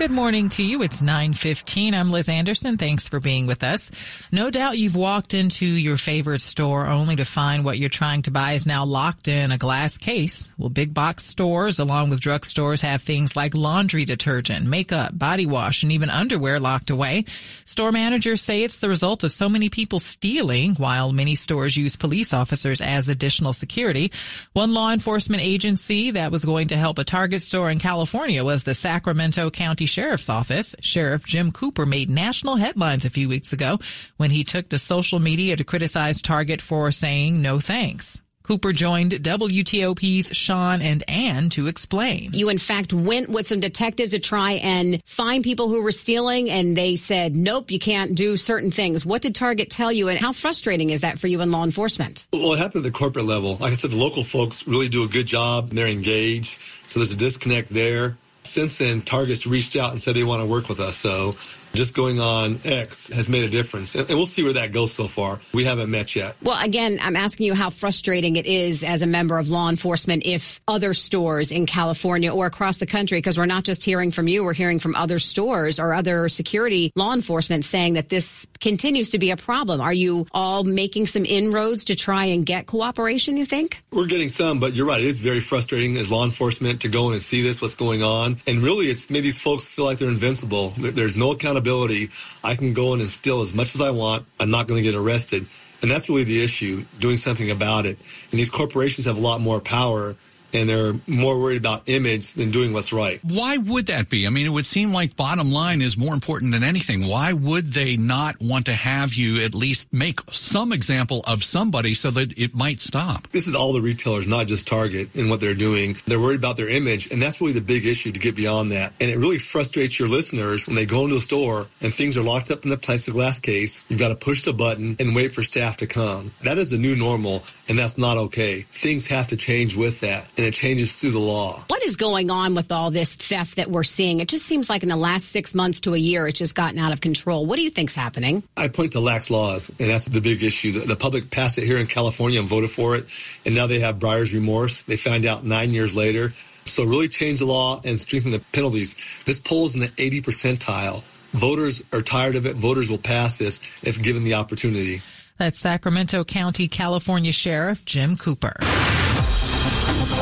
Good 0.00 0.10
morning 0.10 0.48
to 0.56 0.62
you. 0.62 0.82
It's 0.82 1.02
9:15. 1.02 1.92
I'm 1.92 2.10
Liz 2.10 2.30
Anderson. 2.30 2.78
Thanks 2.78 3.06
for 3.06 3.20
being 3.20 3.46
with 3.46 3.62
us. 3.62 3.90
No 4.32 4.48
doubt 4.48 4.78
you've 4.78 4.96
walked 4.96 5.34
into 5.34 5.66
your 5.66 5.98
favorite 5.98 6.40
store 6.40 6.86
only 6.86 7.16
to 7.16 7.26
find 7.26 7.66
what 7.66 7.78
you're 7.78 7.90
trying 7.90 8.22
to 8.22 8.30
buy 8.30 8.52
is 8.52 8.64
now 8.64 8.86
locked 8.86 9.28
in 9.28 9.52
a 9.52 9.58
glass 9.58 9.98
case. 9.98 10.50
Well, 10.56 10.70
big 10.70 10.94
box 10.94 11.26
stores 11.26 11.78
along 11.78 12.08
with 12.08 12.22
drugstores 12.22 12.80
have 12.80 13.02
things 13.02 13.36
like 13.36 13.54
laundry 13.54 14.06
detergent, 14.06 14.64
makeup, 14.64 15.18
body 15.18 15.44
wash, 15.44 15.82
and 15.82 15.92
even 15.92 16.08
underwear 16.08 16.58
locked 16.58 16.88
away. 16.88 17.26
Store 17.66 17.92
managers 17.92 18.40
say 18.40 18.62
it's 18.62 18.78
the 18.78 18.88
result 18.88 19.22
of 19.22 19.32
so 19.32 19.50
many 19.50 19.68
people 19.68 19.98
stealing 19.98 20.76
while 20.76 21.12
many 21.12 21.34
stores 21.34 21.76
use 21.76 21.94
police 21.94 22.32
officers 22.32 22.80
as 22.80 23.10
additional 23.10 23.52
security. 23.52 24.10
One 24.54 24.72
law 24.72 24.92
enforcement 24.92 25.42
agency 25.42 26.12
that 26.12 26.32
was 26.32 26.46
going 26.46 26.68
to 26.68 26.78
help 26.78 26.98
a 26.98 27.04
Target 27.04 27.42
store 27.42 27.70
in 27.70 27.78
California 27.78 28.42
was 28.42 28.62
the 28.62 28.74
Sacramento 28.74 29.50
County 29.50 29.89
Sheriff's 29.90 30.30
Office. 30.30 30.74
Sheriff 30.80 31.24
Jim 31.24 31.50
Cooper 31.50 31.84
made 31.84 32.08
national 32.08 32.56
headlines 32.56 33.04
a 33.04 33.10
few 33.10 33.28
weeks 33.28 33.52
ago 33.52 33.78
when 34.16 34.30
he 34.30 34.44
took 34.44 34.68
to 34.68 34.78
social 34.78 35.18
media 35.18 35.56
to 35.56 35.64
criticize 35.64 36.22
Target 36.22 36.62
for 36.62 36.92
saying 36.92 37.42
no 37.42 37.60
thanks. 37.60 38.20
Cooper 38.42 38.72
joined 38.72 39.12
WTOP's 39.12 40.34
Sean 40.34 40.82
and 40.82 41.08
Ann 41.08 41.50
to 41.50 41.68
explain. 41.68 42.30
You, 42.32 42.48
in 42.48 42.58
fact, 42.58 42.92
went 42.92 43.28
with 43.28 43.46
some 43.46 43.60
detectives 43.60 44.10
to 44.10 44.18
try 44.18 44.54
and 44.54 45.00
find 45.04 45.44
people 45.44 45.68
who 45.68 45.82
were 45.82 45.92
stealing, 45.92 46.50
and 46.50 46.76
they 46.76 46.96
said, 46.96 47.36
nope, 47.36 47.70
you 47.70 47.78
can't 47.78 48.16
do 48.16 48.36
certain 48.36 48.72
things. 48.72 49.06
What 49.06 49.22
did 49.22 49.36
Target 49.36 49.70
tell 49.70 49.92
you, 49.92 50.08
and 50.08 50.18
how 50.18 50.32
frustrating 50.32 50.90
is 50.90 51.02
that 51.02 51.20
for 51.20 51.28
you 51.28 51.40
in 51.42 51.52
law 51.52 51.62
enforcement? 51.62 52.26
Well, 52.32 52.54
it 52.54 52.58
happened 52.58 52.84
at 52.84 52.92
the 52.92 52.98
corporate 52.98 53.26
level. 53.26 53.52
Like 53.56 53.70
I 53.70 53.76
said, 53.76 53.92
the 53.92 53.96
local 53.96 54.24
folks 54.24 54.66
really 54.66 54.88
do 54.88 55.04
a 55.04 55.08
good 55.08 55.26
job, 55.26 55.68
and 55.68 55.78
they're 55.78 55.86
engaged. 55.86 56.58
So 56.88 56.98
there's 56.98 57.12
a 57.12 57.16
disconnect 57.16 57.68
there. 57.68 58.16
Since 58.42 58.78
then, 58.78 59.02
Target's 59.02 59.46
reached 59.46 59.76
out 59.76 59.92
and 59.92 60.02
said 60.02 60.14
they 60.16 60.24
want 60.24 60.40
to 60.40 60.46
work 60.46 60.68
with 60.68 60.80
us. 60.80 60.96
So 60.96 61.36
just 61.72 61.94
going 61.94 62.20
on 62.20 62.60
X 62.64 63.08
has 63.08 63.28
made 63.28 63.44
a 63.44 63.48
difference. 63.48 63.94
And 63.94 64.08
we'll 64.08 64.26
see 64.26 64.42
where 64.42 64.54
that 64.54 64.72
goes 64.72 64.92
so 64.92 65.06
far. 65.06 65.38
We 65.52 65.64
haven't 65.64 65.90
met 65.90 66.16
yet. 66.16 66.36
Well, 66.42 66.62
again, 66.62 66.98
I'm 67.00 67.16
asking 67.16 67.46
you 67.46 67.54
how 67.54 67.70
frustrating 67.70 68.36
it 68.36 68.46
is 68.46 68.82
as 68.82 69.02
a 69.02 69.06
member 69.06 69.38
of 69.38 69.50
law 69.50 69.68
enforcement 69.68 70.24
if 70.26 70.60
other 70.66 70.94
stores 70.94 71.52
in 71.52 71.66
California 71.66 72.32
or 72.32 72.46
across 72.46 72.78
the 72.78 72.86
country, 72.86 73.18
because 73.18 73.38
we're 73.38 73.46
not 73.46 73.64
just 73.64 73.84
hearing 73.84 74.10
from 74.10 74.26
you, 74.26 74.42
we're 74.42 74.52
hearing 74.52 74.78
from 74.78 74.94
other 74.96 75.18
stores 75.18 75.78
or 75.78 75.94
other 75.94 76.28
security 76.28 76.92
law 76.96 77.12
enforcement 77.12 77.64
saying 77.64 77.94
that 77.94 78.08
this 78.08 78.46
continues 78.60 79.10
to 79.10 79.18
be 79.18 79.30
a 79.30 79.36
problem. 79.36 79.80
Are 79.80 79.92
you 79.92 80.26
all 80.32 80.64
making 80.64 81.06
some 81.06 81.24
inroads 81.24 81.84
to 81.84 81.94
try 81.94 82.26
and 82.26 82.44
get 82.44 82.66
cooperation, 82.66 83.36
you 83.36 83.44
think? 83.44 83.82
We're 83.92 84.06
getting 84.06 84.28
some, 84.28 84.58
but 84.58 84.74
you're 84.74 84.86
right. 84.86 85.00
It 85.00 85.06
is 85.06 85.20
very 85.20 85.40
frustrating 85.40 85.96
as 85.96 86.10
law 86.10 86.24
enforcement 86.24 86.82
to 86.82 86.88
go 86.88 87.08
in 87.08 87.14
and 87.14 87.22
see 87.22 87.42
this, 87.42 87.62
what's 87.62 87.74
going 87.74 88.02
on. 88.02 88.38
And 88.46 88.60
really, 88.60 88.86
it's 88.86 89.08
made 89.08 89.22
these 89.22 89.40
folks 89.40 89.66
feel 89.66 89.84
like 89.84 89.98
they're 89.98 90.08
invincible. 90.08 90.70
There's 90.76 91.16
no 91.16 91.32
accountability 91.32 91.59
accountability. 91.60 92.10
I 92.42 92.54
can 92.56 92.72
go 92.72 92.94
in 92.94 93.00
and 93.00 93.08
steal 93.08 93.40
as 93.40 93.54
much 93.54 93.74
as 93.74 93.80
I 93.80 93.90
want. 93.90 94.26
I'm 94.38 94.50
not 94.50 94.66
going 94.66 94.82
to 94.82 94.90
get 94.90 94.98
arrested. 94.98 95.48
And 95.82 95.90
that's 95.90 96.08
really 96.08 96.24
the 96.24 96.42
issue, 96.42 96.84
doing 96.98 97.16
something 97.16 97.50
about 97.50 97.86
it. 97.86 97.98
And 98.30 98.38
these 98.38 98.50
corporations 98.50 99.06
have 99.06 99.16
a 99.16 99.20
lot 99.20 99.40
more 99.40 99.60
power 99.60 100.14
and 100.52 100.68
they're 100.68 100.94
more 101.06 101.40
worried 101.40 101.58
about 101.58 101.88
image 101.88 102.32
than 102.34 102.50
doing 102.50 102.72
what's 102.72 102.92
right. 102.92 103.20
Why 103.22 103.56
would 103.56 103.86
that 103.86 104.08
be? 104.08 104.26
I 104.26 104.30
mean, 104.30 104.46
it 104.46 104.50
would 104.50 104.66
seem 104.66 104.92
like 104.92 105.16
bottom 105.16 105.50
line 105.50 105.82
is 105.82 105.96
more 105.96 106.14
important 106.14 106.52
than 106.52 106.62
anything. 106.62 107.06
Why 107.06 107.32
would 107.32 107.66
they 107.66 107.96
not 107.96 108.36
want 108.40 108.66
to 108.66 108.72
have 108.72 109.14
you 109.14 109.44
at 109.44 109.54
least 109.54 109.92
make 109.92 110.20
some 110.30 110.72
example 110.72 111.22
of 111.26 111.42
somebody 111.44 111.94
so 111.94 112.10
that 112.10 112.38
it 112.38 112.54
might 112.54 112.80
stop? 112.80 113.28
This 113.28 113.46
is 113.46 113.54
all 113.54 113.72
the 113.72 113.80
retailers, 113.80 114.26
not 114.26 114.46
just 114.46 114.66
Target, 114.66 115.14
and 115.14 115.30
what 115.30 115.40
they're 115.40 115.54
doing. 115.54 115.96
They're 116.06 116.20
worried 116.20 116.38
about 116.38 116.56
their 116.56 116.68
image, 116.68 117.10
and 117.10 117.20
that's 117.20 117.40
really 117.40 117.52
the 117.52 117.60
big 117.60 117.86
issue 117.86 118.12
to 118.12 118.20
get 118.20 118.36
beyond 118.36 118.72
that. 118.72 118.92
And 119.00 119.10
it 119.10 119.18
really 119.18 119.38
frustrates 119.38 119.98
your 119.98 120.08
listeners 120.08 120.66
when 120.66 120.76
they 120.76 120.86
go 120.86 121.04
into 121.04 121.16
a 121.16 121.20
store 121.20 121.66
and 121.80 121.92
things 121.92 122.16
are 122.16 122.22
locked 122.22 122.50
up 122.50 122.64
in 122.64 122.70
the 122.70 122.76
plexiglass 122.76 123.40
case. 123.40 123.84
You've 123.88 124.00
got 124.00 124.08
to 124.08 124.16
push 124.16 124.44
the 124.44 124.52
button 124.52 124.96
and 124.98 125.14
wait 125.14 125.32
for 125.32 125.42
staff 125.42 125.76
to 125.78 125.86
come. 125.86 126.32
That 126.42 126.58
is 126.58 126.70
the 126.70 126.78
new 126.78 126.96
normal, 126.96 127.44
and 127.68 127.78
that's 127.78 127.98
not 127.98 128.16
okay. 128.16 128.62
Things 128.72 129.06
have 129.08 129.28
to 129.28 129.36
change 129.36 129.76
with 129.76 130.00
that 130.00 130.28
and 130.40 130.48
it 130.48 130.54
changes 130.54 130.94
through 130.94 131.10
the 131.10 131.18
law. 131.18 131.62
What 131.68 131.82
is 131.82 131.96
going 131.96 132.30
on 132.30 132.54
with 132.54 132.72
all 132.72 132.90
this 132.90 133.14
theft 133.14 133.56
that 133.56 133.70
we're 133.70 133.82
seeing? 133.82 134.20
It 134.20 134.28
just 134.28 134.46
seems 134.46 134.70
like 134.70 134.82
in 134.82 134.88
the 134.88 134.96
last 134.96 135.26
six 135.26 135.54
months 135.54 135.80
to 135.80 135.92
a 135.92 135.98
year, 135.98 136.26
it's 136.26 136.38
just 136.38 136.54
gotten 136.54 136.78
out 136.78 136.94
of 136.94 137.02
control. 137.02 137.44
What 137.44 137.56
do 137.56 137.62
you 137.62 137.68
think's 137.68 137.94
happening? 137.94 138.42
I 138.56 138.68
point 138.68 138.92
to 138.92 139.00
lax 139.00 139.30
laws, 139.30 139.68
and 139.68 139.90
that's 139.90 140.06
the 140.06 140.22
big 140.22 140.42
issue. 140.42 140.72
The, 140.72 140.86
the 140.86 140.96
public 140.96 141.30
passed 141.30 141.58
it 141.58 141.66
here 141.66 141.76
in 141.76 141.86
California 141.86 142.40
and 142.40 142.48
voted 142.48 142.70
for 142.70 142.96
it, 142.96 143.10
and 143.44 143.54
now 143.54 143.66
they 143.66 143.80
have 143.80 144.00
buyer's 144.00 144.32
remorse. 144.32 144.80
They 144.82 144.96
found 144.96 145.26
out 145.26 145.44
nine 145.44 145.72
years 145.72 145.94
later. 145.94 146.32
So 146.64 146.84
really 146.84 147.08
change 147.08 147.40
the 147.40 147.46
law 147.46 147.82
and 147.84 148.00
strengthen 148.00 148.30
the 148.30 148.40
penalties. 148.52 148.96
This 149.26 149.38
polls 149.38 149.74
in 149.74 149.82
the 149.82 149.92
80 149.98 150.22
percentile. 150.22 151.02
Voters 151.32 151.82
are 151.92 152.00
tired 152.00 152.34
of 152.36 152.46
it. 152.46 152.56
Voters 152.56 152.88
will 152.88 152.98
pass 152.98 153.36
this 153.36 153.60
if 153.82 154.02
given 154.02 154.24
the 154.24 154.34
opportunity. 154.34 155.02
That's 155.36 155.60
Sacramento 155.60 156.24
County, 156.24 156.66
California 156.66 157.32
Sheriff 157.32 157.84
Jim 157.84 158.16
Cooper. 158.16 158.56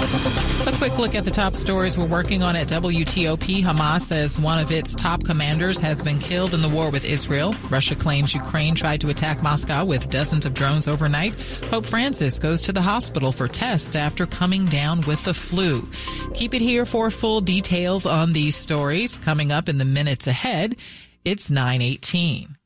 A 0.01 0.77
quick 0.79 0.97
look 0.97 1.17
at 1.17 1.25
the 1.25 1.31
top 1.31 1.57
stories 1.57 1.99
we're 1.99 2.07
working 2.07 2.41
on 2.41 2.55
at 2.55 2.69
WTOP. 2.69 3.63
Hamas 3.63 4.03
says 4.03 4.39
one 4.39 4.59
of 4.61 4.71
its 4.71 4.95
top 4.95 5.25
commanders 5.25 5.81
has 5.81 6.01
been 6.01 6.21
killed 6.21 6.55
in 6.55 6.63
the 6.63 6.69
war 6.69 6.91
with 6.91 7.05
Israel. 7.05 7.57
Russia 7.69 7.97
claims 7.97 8.33
Ukraine 8.33 8.77
tried 8.77 9.01
to 9.01 9.11
attack 9.11 9.43
Moscow 9.43 9.85
with 9.85 10.09
dozens 10.09 10.47
of 10.47 10.55
drones 10.55 10.87
overnight. 10.87 11.37
Pope 11.63 11.87
Francis 11.87 12.39
goes 12.39 12.63
to 12.63 12.73
the 12.73 12.83
hospital 12.83 13.33
for 13.33 13.49
tests 13.49 13.97
after 13.97 14.25
coming 14.25 14.67
down 14.67 15.01
with 15.01 15.25
the 15.25 15.35
flu. 15.35 15.89
Keep 16.33 16.55
it 16.55 16.63
here 16.63 16.87
for 16.87 17.11
full 17.11 17.41
details 17.41 18.07
on 18.07 18.33
these 18.33 18.55
stories 18.55 19.19
coming 19.19 19.51
up 19.51 19.69
in 19.69 19.79
the 19.79 19.85
minutes 19.85 20.29
ahead. 20.29 20.77
It's 21.25 21.51
918. 21.51 22.58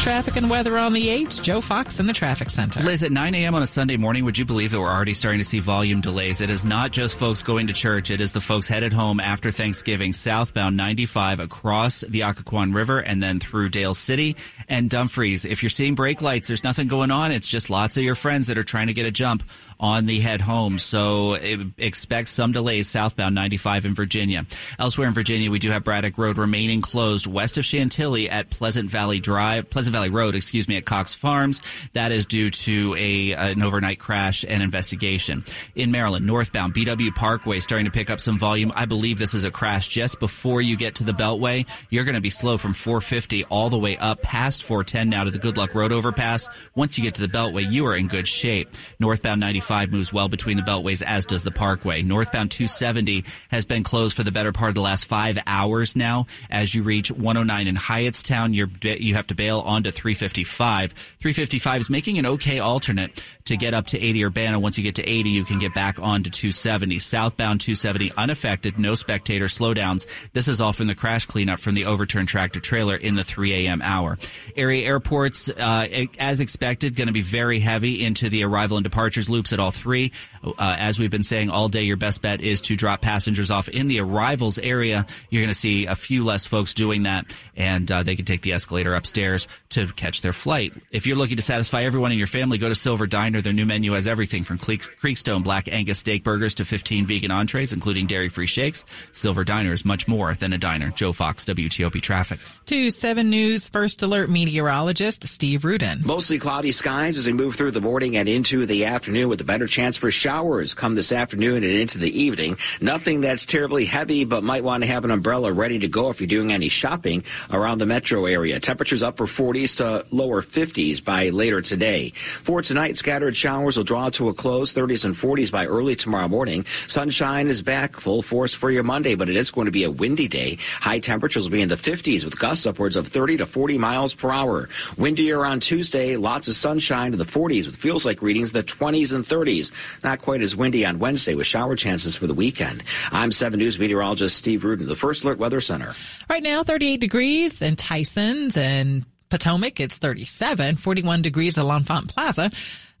Traffic 0.00 0.36
and 0.36 0.48
weather 0.48 0.78
on 0.78 0.94
the 0.94 1.08
8th. 1.08 1.42
Joe 1.42 1.60
Fox 1.60 2.00
in 2.00 2.06
the 2.06 2.14
traffic 2.14 2.48
center. 2.48 2.80
Liz, 2.80 3.04
at 3.04 3.12
9 3.12 3.34
a.m. 3.34 3.54
on 3.54 3.62
a 3.62 3.66
Sunday 3.66 3.98
morning, 3.98 4.24
would 4.24 4.38
you 4.38 4.46
believe 4.46 4.70
that 4.70 4.80
we're 4.80 4.88
already 4.88 5.12
starting 5.12 5.40
to 5.40 5.44
see 5.44 5.58
volume 5.58 6.00
delays? 6.00 6.40
It 6.40 6.48
is 6.48 6.64
not 6.64 6.90
just 6.90 7.18
folks 7.18 7.42
going 7.42 7.66
to 7.66 7.74
church. 7.74 8.10
It 8.10 8.22
is 8.22 8.32
the 8.32 8.40
folks 8.40 8.66
headed 8.66 8.94
home 8.94 9.20
after 9.20 9.50
Thanksgiving, 9.50 10.14
southbound 10.14 10.74
95 10.74 11.40
across 11.40 12.00
the 12.00 12.20
Occoquan 12.20 12.74
River 12.74 12.98
and 12.98 13.22
then 13.22 13.40
through 13.40 13.68
Dale 13.68 13.92
City 13.92 14.36
and 14.70 14.88
Dumfries. 14.88 15.44
If 15.44 15.62
you're 15.62 15.68
seeing 15.68 15.94
brake 15.94 16.22
lights, 16.22 16.48
there's 16.48 16.64
nothing 16.64 16.88
going 16.88 17.10
on. 17.10 17.30
It's 17.30 17.46
just 17.46 17.68
lots 17.68 17.98
of 17.98 18.02
your 18.02 18.14
friends 18.14 18.46
that 18.46 18.56
are 18.56 18.62
trying 18.62 18.86
to 18.86 18.94
get 18.94 19.04
a 19.04 19.10
jump 19.10 19.42
on 19.80 20.06
the 20.06 20.20
head 20.20 20.42
home. 20.42 20.78
So 20.78 21.34
expect 21.34 22.28
some 22.28 22.52
delays 22.52 22.88
southbound 22.88 23.34
95 23.34 23.86
in 23.86 23.94
Virginia. 23.94 24.46
Elsewhere 24.78 25.08
in 25.08 25.14
Virginia, 25.14 25.50
we 25.50 25.58
do 25.58 25.70
have 25.70 25.82
Braddock 25.82 26.18
Road 26.18 26.36
remaining 26.36 26.82
closed 26.82 27.26
west 27.26 27.56
of 27.56 27.64
Chantilly 27.64 28.28
at 28.28 28.50
Pleasant 28.50 28.90
Valley 28.90 29.18
Drive, 29.18 29.70
Pleasant 29.70 29.94
Valley 29.94 30.10
Road, 30.10 30.34
excuse 30.34 30.68
me, 30.68 30.76
at 30.76 30.84
Cox 30.84 31.14
Farms. 31.14 31.62
That 31.94 32.12
is 32.12 32.26
due 32.26 32.50
to 32.50 32.94
a 32.96 33.32
an 33.32 33.62
overnight 33.62 33.98
crash 33.98 34.44
and 34.46 34.62
investigation. 34.62 35.44
In 35.74 35.90
Maryland, 35.90 36.26
northbound 36.26 36.74
BW 36.74 37.14
Parkway 37.14 37.60
starting 37.60 37.86
to 37.86 37.90
pick 37.90 38.10
up 38.10 38.20
some 38.20 38.38
volume. 38.38 38.72
I 38.76 38.84
believe 38.84 39.18
this 39.18 39.34
is 39.34 39.44
a 39.44 39.50
crash 39.50 39.88
just 39.88 40.20
before 40.20 40.60
you 40.60 40.76
get 40.76 40.96
to 40.96 41.04
the 41.04 41.12
Beltway. 41.12 41.66
You're 41.88 42.04
going 42.04 42.14
to 42.14 42.20
be 42.20 42.30
slow 42.30 42.58
from 42.58 42.74
450 42.74 43.44
all 43.44 43.70
the 43.70 43.78
way 43.78 43.96
up 43.96 44.20
past 44.20 44.62
410 44.62 45.08
now 45.08 45.24
to 45.24 45.30
the 45.30 45.38
Good 45.38 45.56
Luck 45.56 45.74
Road 45.74 45.90
overpass. 45.90 46.50
Once 46.74 46.98
you 46.98 47.04
get 47.04 47.14
to 47.14 47.22
the 47.22 47.28
Beltway, 47.28 47.70
you 47.70 47.86
are 47.86 47.96
in 47.96 48.08
good 48.08 48.28
shape. 48.28 48.68
Northbound 48.98 49.40
95 49.40 49.69
moves 49.70 50.12
well 50.12 50.28
between 50.28 50.56
the 50.56 50.62
Beltways, 50.62 51.02
as 51.02 51.26
does 51.26 51.44
the 51.44 51.50
Parkway. 51.50 52.02
Northbound 52.02 52.50
270 52.50 53.24
has 53.50 53.64
been 53.64 53.82
closed 53.82 54.16
for 54.16 54.24
the 54.24 54.32
better 54.32 54.52
part 54.52 54.70
of 54.70 54.74
the 54.74 54.80
last 54.80 55.04
five 55.04 55.38
hours 55.46 55.94
now. 55.94 56.26
As 56.50 56.74
you 56.74 56.82
reach 56.82 57.10
109 57.10 57.66
in 57.68 57.76
Hyattstown, 57.76 58.54
you're, 58.54 58.70
you 58.82 59.14
have 59.14 59.28
to 59.28 59.34
bail 59.34 59.60
onto 59.60 59.90
355. 59.90 60.92
355 60.92 61.80
is 61.82 61.90
making 61.90 62.18
an 62.18 62.26
okay 62.26 62.58
alternate 62.58 63.22
to 63.44 63.56
get 63.56 63.72
up 63.72 63.86
to 63.88 64.00
80 64.00 64.24
Urbana. 64.24 64.58
Once 64.58 64.76
you 64.76 64.82
get 64.82 64.96
to 64.96 65.08
80, 65.08 65.30
you 65.30 65.44
can 65.44 65.60
get 65.60 65.72
back 65.72 66.00
onto 66.00 66.30
270. 66.30 66.98
Southbound 66.98 67.60
270 67.60 68.12
unaffected, 68.16 68.78
no 68.78 68.94
spectator 68.94 69.46
slowdowns. 69.46 70.06
This 70.32 70.48
is 70.48 70.60
all 70.60 70.72
from 70.72 70.88
the 70.88 70.94
crash 70.96 71.26
cleanup 71.26 71.60
from 71.60 71.74
the 71.74 71.84
overturned 71.84 72.28
tractor 72.28 72.58
trailer 72.58 72.96
in 72.96 73.14
the 73.14 73.24
3 73.24 73.66
a.m. 73.66 73.82
hour. 73.82 74.18
Area 74.56 74.84
airports, 74.84 75.48
uh, 75.48 76.06
as 76.18 76.40
expected, 76.40 76.96
going 76.96 77.06
to 77.06 77.12
be 77.12 77.22
very 77.22 77.60
heavy 77.60 78.04
into 78.04 78.28
the 78.28 78.42
arrival 78.42 78.76
and 78.76 78.84
departures 78.84 79.30
loops 79.30 79.52
at 79.52 79.59
all 79.60 79.70
three. 79.70 80.12
Uh, 80.42 80.54
as 80.58 80.98
we've 80.98 81.10
been 81.10 81.22
saying 81.22 81.50
all 81.50 81.68
day, 81.68 81.82
your 81.82 81.96
best 81.96 82.22
bet 82.22 82.40
is 82.40 82.60
to 82.62 82.76
drop 82.76 83.00
passengers 83.00 83.50
off 83.50 83.68
in 83.68 83.88
the 83.88 84.00
arrivals 84.00 84.58
area. 84.58 85.06
You're 85.28 85.42
going 85.42 85.52
to 85.52 85.58
see 85.58 85.86
a 85.86 85.94
few 85.94 86.24
less 86.24 86.46
folks 86.46 86.74
doing 86.74 87.04
that, 87.04 87.34
and 87.56 87.90
uh, 87.90 88.02
they 88.02 88.16
can 88.16 88.24
take 88.24 88.42
the 88.42 88.52
escalator 88.52 88.94
upstairs 88.94 89.48
to 89.70 89.86
catch 89.92 90.22
their 90.22 90.32
flight. 90.32 90.72
If 90.90 91.06
you're 91.06 91.16
looking 91.16 91.36
to 91.36 91.42
satisfy 91.42 91.82
everyone 91.84 92.12
in 92.12 92.18
your 92.18 92.26
family, 92.26 92.58
go 92.58 92.68
to 92.68 92.74
Silver 92.74 93.06
Diner. 93.06 93.40
Their 93.40 93.52
new 93.52 93.66
menu 93.66 93.92
has 93.92 94.08
everything 94.08 94.44
from 94.44 94.58
Creekstone 94.58 95.42
Black 95.42 95.68
Angus 95.68 95.98
steak 95.98 96.24
burgers 96.24 96.54
to 96.54 96.64
15 96.64 97.06
vegan 97.06 97.30
entrees, 97.30 97.72
including 97.72 98.06
dairy-free 98.06 98.46
shakes. 98.46 98.84
Silver 99.12 99.44
Diner 99.44 99.72
is 99.72 99.84
much 99.84 100.08
more 100.08 100.34
than 100.34 100.52
a 100.52 100.58
diner. 100.58 100.90
Joe 100.90 101.12
Fox, 101.12 101.44
WTOP 101.44 102.00
Traffic. 102.00 102.40
To 102.66 102.90
7 102.90 103.28
News 103.28 103.68
First 103.68 104.02
Alert 104.02 104.30
meteorologist 104.30 105.28
Steve 105.28 105.64
Rudin. 105.64 106.00
Mostly 106.04 106.38
cloudy 106.38 106.72
skies 106.72 107.18
as 107.18 107.26
we 107.26 107.32
move 107.32 107.56
through 107.56 107.72
the 107.72 107.80
morning 107.80 108.16
and 108.16 108.28
into 108.28 108.66
the 108.66 108.86
afternoon 108.86 109.28
with 109.28 109.40
a 109.40 109.44
better 109.50 109.66
chance 109.66 109.96
for 109.96 110.12
showers 110.12 110.74
come 110.74 110.94
this 110.94 111.10
afternoon 111.10 111.64
and 111.64 111.72
into 111.72 111.98
the 111.98 112.22
evening. 112.22 112.56
Nothing 112.80 113.20
that's 113.20 113.44
terribly 113.44 113.84
heavy, 113.84 114.24
but 114.24 114.44
might 114.44 114.62
want 114.62 114.84
to 114.84 114.86
have 114.86 115.04
an 115.04 115.10
umbrella 115.10 115.52
ready 115.52 115.80
to 115.80 115.88
go 115.88 116.08
if 116.08 116.20
you're 116.20 116.28
doing 116.28 116.52
any 116.52 116.68
shopping 116.68 117.24
around 117.50 117.78
the 117.78 117.86
metro 117.86 118.26
area. 118.26 118.60
Temperatures 118.60 119.02
upper 119.02 119.26
40s 119.26 119.78
to 119.78 120.06
lower 120.14 120.40
50s 120.40 121.02
by 121.02 121.30
later 121.30 121.62
today. 121.62 122.10
For 122.10 122.62
tonight, 122.62 122.96
scattered 122.96 123.36
showers 123.36 123.76
will 123.76 123.82
draw 123.82 124.08
to 124.10 124.28
a 124.28 124.34
close, 124.34 124.72
30s 124.72 125.04
and 125.04 125.16
40s 125.16 125.50
by 125.50 125.66
early 125.66 125.96
tomorrow 125.96 126.28
morning. 126.28 126.64
Sunshine 126.86 127.48
is 127.48 127.60
back 127.60 127.96
full 127.96 128.22
force 128.22 128.54
for 128.54 128.70
your 128.70 128.84
Monday, 128.84 129.16
but 129.16 129.28
it 129.28 129.34
is 129.34 129.50
going 129.50 129.64
to 129.64 129.72
be 129.72 129.82
a 129.82 129.90
windy 129.90 130.28
day. 130.28 130.58
High 130.78 131.00
temperatures 131.00 131.42
will 131.42 131.50
be 131.50 131.62
in 131.62 131.68
the 131.68 131.74
50s 131.74 132.24
with 132.24 132.38
gusts 132.38 132.66
upwards 132.66 132.94
of 132.94 133.08
30 133.08 133.38
to 133.38 133.46
40 133.46 133.78
miles 133.78 134.14
per 134.14 134.30
hour. 134.30 134.68
Windier 134.96 135.44
on 135.44 135.58
Tuesday, 135.58 136.14
lots 136.14 136.46
of 136.46 136.54
sunshine 136.54 137.10
to 137.10 137.16
the 137.16 137.24
40s 137.24 137.66
with 137.66 137.74
feels 137.74 138.06
like 138.06 138.22
readings 138.22 138.50
in 138.50 138.58
the 138.60 138.62
20s 138.62 139.12
and 139.12 139.26
30s. 139.30 139.70
Not 140.02 140.20
quite 140.20 140.42
as 140.42 140.56
windy 140.56 140.84
on 140.84 140.98
Wednesday 140.98 141.34
with 141.34 141.46
shower 141.46 141.76
chances 141.76 142.16
for 142.16 142.26
the 142.26 142.34
weekend. 142.34 142.82
I'm 143.12 143.30
7 143.30 143.58
News 143.58 143.78
meteorologist 143.78 144.36
Steve 144.36 144.64
Rudin, 144.64 144.86
the 144.86 144.96
First 144.96 145.24
Alert 145.24 145.38
Weather 145.38 145.60
Center. 145.60 145.94
Right 146.28 146.42
now, 146.42 146.62
38 146.62 147.00
degrees 147.00 147.62
in 147.62 147.76
Tysons 147.76 148.56
and 148.56 149.04
Potomac, 149.28 149.78
it's 149.78 149.98
37, 149.98 150.76
41 150.76 151.22
degrees 151.22 151.56
at 151.56 151.64
L'Enfant 151.64 152.08
Plaza. 152.08 152.50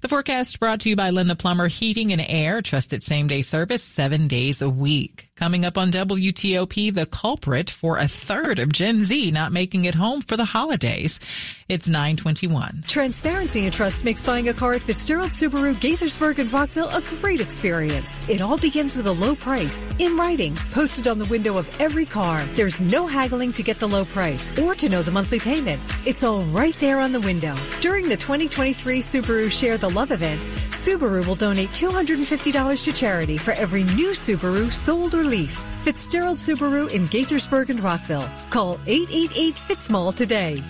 The 0.00 0.08
forecast 0.08 0.60
brought 0.60 0.80
to 0.80 0.88
you 0.88 0.96
by 0.96 1.10
Len 1.10 1.26
The 1.26 1.36
Plumber 1.36 1.68
Heating 1.68 2.12
and 2.12 2.24
Air, 2.26 2.62
trusted 2.62 3.02
same 3.02 3.26
day 3.26 3.42
service 3.42 3.82
seven 3.82 4.28
days 4.28 4.62
a 4.62 4.70
week. 4.70 5.29
Coming 5.40 5.64
up 5.64 5.78
on 5.78 5.90
WTOP, 5.90 6.92
the 6.92 7.06
culprit 7.06 7.70
for 7.70 7.96
a 7.96 8.06
third 8.06 8.58
of 8.58 8.70
Gen 8.70 9.04
Z 9.04 9.30
not 9.30 9.52
making 9.52 9.86
it 9.86 9.94
home 9.94 10.20
for 10.20 10.36
the 10.36 10.44
holidays. 10.44 11.18
It's 11.66 11.88
921. 11.88 12.84
Transparency 12.86 13.64
and 13.64 13.72
trust 13.72 14.04
makes 14.04 14.22
buying 14.22 14.50
a 14.50 14.52
car 14.52 14.74
at 14.74 14.82
Fitzgerald 14.82 15.30
Subaru, 15.30 15.74
Gaithersburg, 15.76 16.38
and 16.40 16.52
Rockville 16.52 16.90
a 16.90 17.00
great 17.00 17.40
experience. 17.40 18.20
It 18.28 18.42
all 18.42 18.58
begins 18.58 18.98
with 18.98 19.06
a 19.06 19.12
low 19.12 19.34
price, 19.34 19.86
in 19.98 20.14
writing, 20.18 20.56
posted 20.72 21.08
on 21.08 21.16
the 21.16 21.24
window 21.24 21.56
of 21.56 21.70
every 21.80 22.04
car. 22.04 22.44
There's 22.54 22.82
no 22.82 23.06
haggling 23.06 23.54
to 23.54 23.62
get 23.62 23.78
the 23.78 23.88
low 23.88 24.04
price 24.04 24.58
or 24.58 24.74
to 24.74 24.90
know 24.90 25.02
the 25.02 25.10
monthly 25.10 25.40
payment. 25.40 25.80
It's 26.04 26.22
all 26.22 26.42
right 26.42 26.74
there 26.80 27.00
on 27.00 27.12
the 27.12 27.20
window. 27.20 27.54
During 27.80 28.10
the 28.10 28.16
2023 28.18 29.00
Subaru 29.00 29.50
Share 29.50 29.78
the 29.78 29.88
Love 29.88 30.10
event, 30.10 30.42
Subaru 30.72 31.26
will 31.26 31.34
donate 31.34 31.70
$250 31.70 32.84
to 32.84 32.92
charity 32.92 33.38
for 33.38 33.52
every 33.52 33.84
new 33.84 34.10
Subaru 34.10 34.70
sold 34.70 35.14
or 35.14 35.29
leased. 35.30 35.66
Fitzgerald 35.82 36.38
Subaru 36.38 36.90
in 36.90 37.08
Gaithersburg 37.08 37.70
and 37.70 37.80
Rockville. 37.80 38.28
Call 38.50 38.78
888 38.86 39.54
Fitzmall 39.54 40.14
today. 40.14 40.62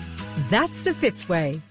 That's 0.49 0.81
the 0.83 0.91
Fitzway. 0.91 1.61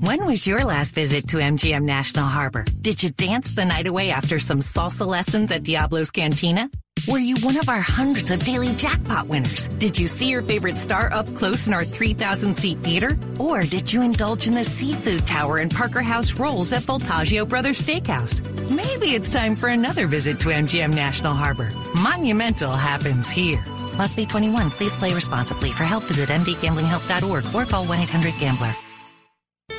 When 0.00 0.24
was 0.24 0.46
your 0.46 0.64
last 0.64 0.94
visit 0.94 1.28
to 1.28 1.36
MGM 1.36 1.82
National 1.82 2.24
Harbor? 2.24 2.64
Did 2.80 3.02
you 3.02 3.10
dance 3.10 3.50
the 3.50 3.66
night 3.66 3.86
away 3.86 4.10
after 4.10 4.38
some 4.38 4.60
salsa 4.60 5.06
lessons 5.06 5.52
at 5.52 5.62
Diablo's 5.62 6.10
Cantina? 6.10 6.70
Were 7.08 7.18
you 7.18 7.36
one 7.36 7.56
of 7.56 7.68
our 7.68 7.80
hundreds 7.80 8.30
of 8.30 8.44
daily 8.44 8.74
jackpot 8.74 9.26
winners? 9.26 9.68
Did 9.68 9.98
you 9.98 10.06
see 10.06 10.28
your 10.28 10.42
favorite 10.42 10.76
star 10.76 11.12
up 11.12 11.32
close 11.34 11.66
in 11.66 11.72
our 11.72 11.84
3,000 11.84 12.54
seat 12.54 12.78
theater? 12.78 13.18
Or 13.38 13.62
did 13.62 13.92
you 13.92 14.02
indulge 14.02 14.46
in 14.46 14.54
the 14.54 14.64
seafood 14.64 15.26
tower 15.26 15.58
and 15.58 15.70
Parker 15.70 16.02
House 16.02 16.34
rolls 16.34 16.72
at 16.72 16.82
Voltaggio 16.82 17.48
Brothers 17.48 17.82
Steakhouse? 17.82 18.42
Maybe 18.70 19.14
it's 19.14 19.30
time 19.30 19.56
for 19.56 19.68
another 19.68 20.06
visit 20.06 20.40
to 20.40 20.48
MGM 20.48 20.94
National 20.94 21.32
Harbor. 21.32 21.70
Monumental 22.02 22.72
happens 22.72 23.30
here. 23.30 23.62
Must 23.96 24.14
be 24.16 24.26
21. 24.26 24.70
Please 24.70 24.94
play 24.94 25.14
responsibly. 25.14 25.72
For 25.72 25.84
help, 25.84 26.04
visit 26.04 26.28
mdgamblinghelp.org 26.28 27.44
or 27.54 27.64
call 27.64 27.86
1-800-GAMBLER. 27.86 28.74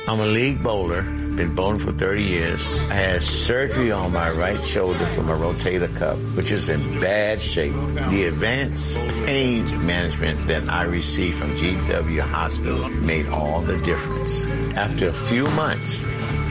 I'm 0.08 0.20
a 0.20 0.26
league 0.26 0.62
bowler. 0.62 1.21
Been 1.36 1.54
bowling 1.54 1.78
for 1.78 1.92
30 1.92 2.22
years. 2.22 2.66
I 2.68 2.94
had 2.94 3.22
surgery 3.22 3.90
on 3.90 4.12
my 4.12 4.30
right 4.30 4.62
shoulder 4.64 5.06
from 5.08 5.30
a 5.30 5.36
rotator 5.36 5.94
cuff, 5.96 6.18
which 6.36 6.50
is 6.50 6.68
in 6.68 7.00
bad 7.00 7.40
shape. 7.40 7.74
The 8.10 8.26
advanced 8.26 8.98
pain 8.98 9.64
management 9.86 10.46
that 10.46 10.68
I 10.68 10.82
received 10.82 11.38
from 11.38 11.52
GW 11.56 12.20
Hospital 12.20 12.88
made 12.88 13.26
all 13.28 13.62
the 13.62 13.78
difference. 13.78 14.46
After 14.76 15.08
a 15.08 15.12
few 15.12 15.48
months, 15.52 16.04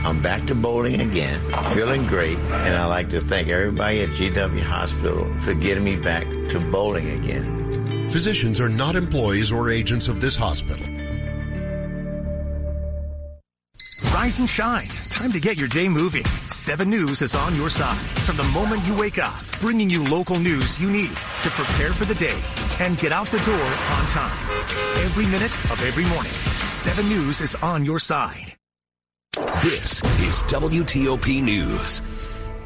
I'm 0.04 0.20
back 0.20 0.46
to 0.46 0.54
bowling 0.56 1.00
again, 1.00 1.40
feeling 1.70 2.06
great, 2.08 2.38
and 2.38 2.74
I'd 2.74 2.86
like 2.86 3.10
to 3.10 3.20
thank 3.20 3.48
everybody 3.48 4.02
at 4.02 4.08
GW 4.08 4.60
Hospital 4.62 5.32
for 5.42 5.54
getting 5.54 5.84
me 5.84 5.94
back 5.94 6.26
to 6.48 6.58
bowling 6.58 7.08
again. 7.10 8.08
Physicians 8.08 8.60
are 8.60 8.68
not 8.68 8.96
employees 8.96 9.52
or 9.52 9.70
agents 9.70 10.08
of 10.08 10.20
this 10.20 10.34
hospital. 10.34 10.84
Rise 14.22 14.38
and 14.38 14.48
shine. 14.48 14.86
Time 15.10 15.32
to 15.32 15.40
get 15.40 15.56
your 15.56 15.66
day 15.66 15.88
moving. 15.88 16.24
7 16.46 16.88
News 16.88 17.22
is 17.22 17.34
on 17.34 17.56
your 17.56 17.68
side. 17.68 18.06
From 18.22 18.36
the 18.36 18.44
moment 18.56 18.86
you 18.86 18.96
wake 18.96 19.18
up, 19.18 19.34
bringing 19.58 19.90
you 19.90 20.04
local 20.04 20.36
news 20.36 20.80
you 20.80 20.88
need 20.88 21.08
to 21.42 21.50
prepare 21.50 21.92
for 21.92 22.04
the 22.04 22.14
day 22.14 22.40
and 22.78 22.96
get 22.98 23.10
out 23.10 23.26
the 23.26 23.38
door 23.38 23.66
on 23.96 24.06
time. 24.14 24.38
Every 25.02 25.26
minute 25.26 25.52
of 25.72 25.82
every 25.82 26.04
morning, 26.14 26.30
7 26.30 27.04
News 27.08 27.40
is 27.40 27.56
on 27.56 27.84
your 27.84 27.98
side. 27.98 28.54
This 29.60 30.00
is 30.22 30.44
WTOP 30.44 31.42
News. 31.42 32.00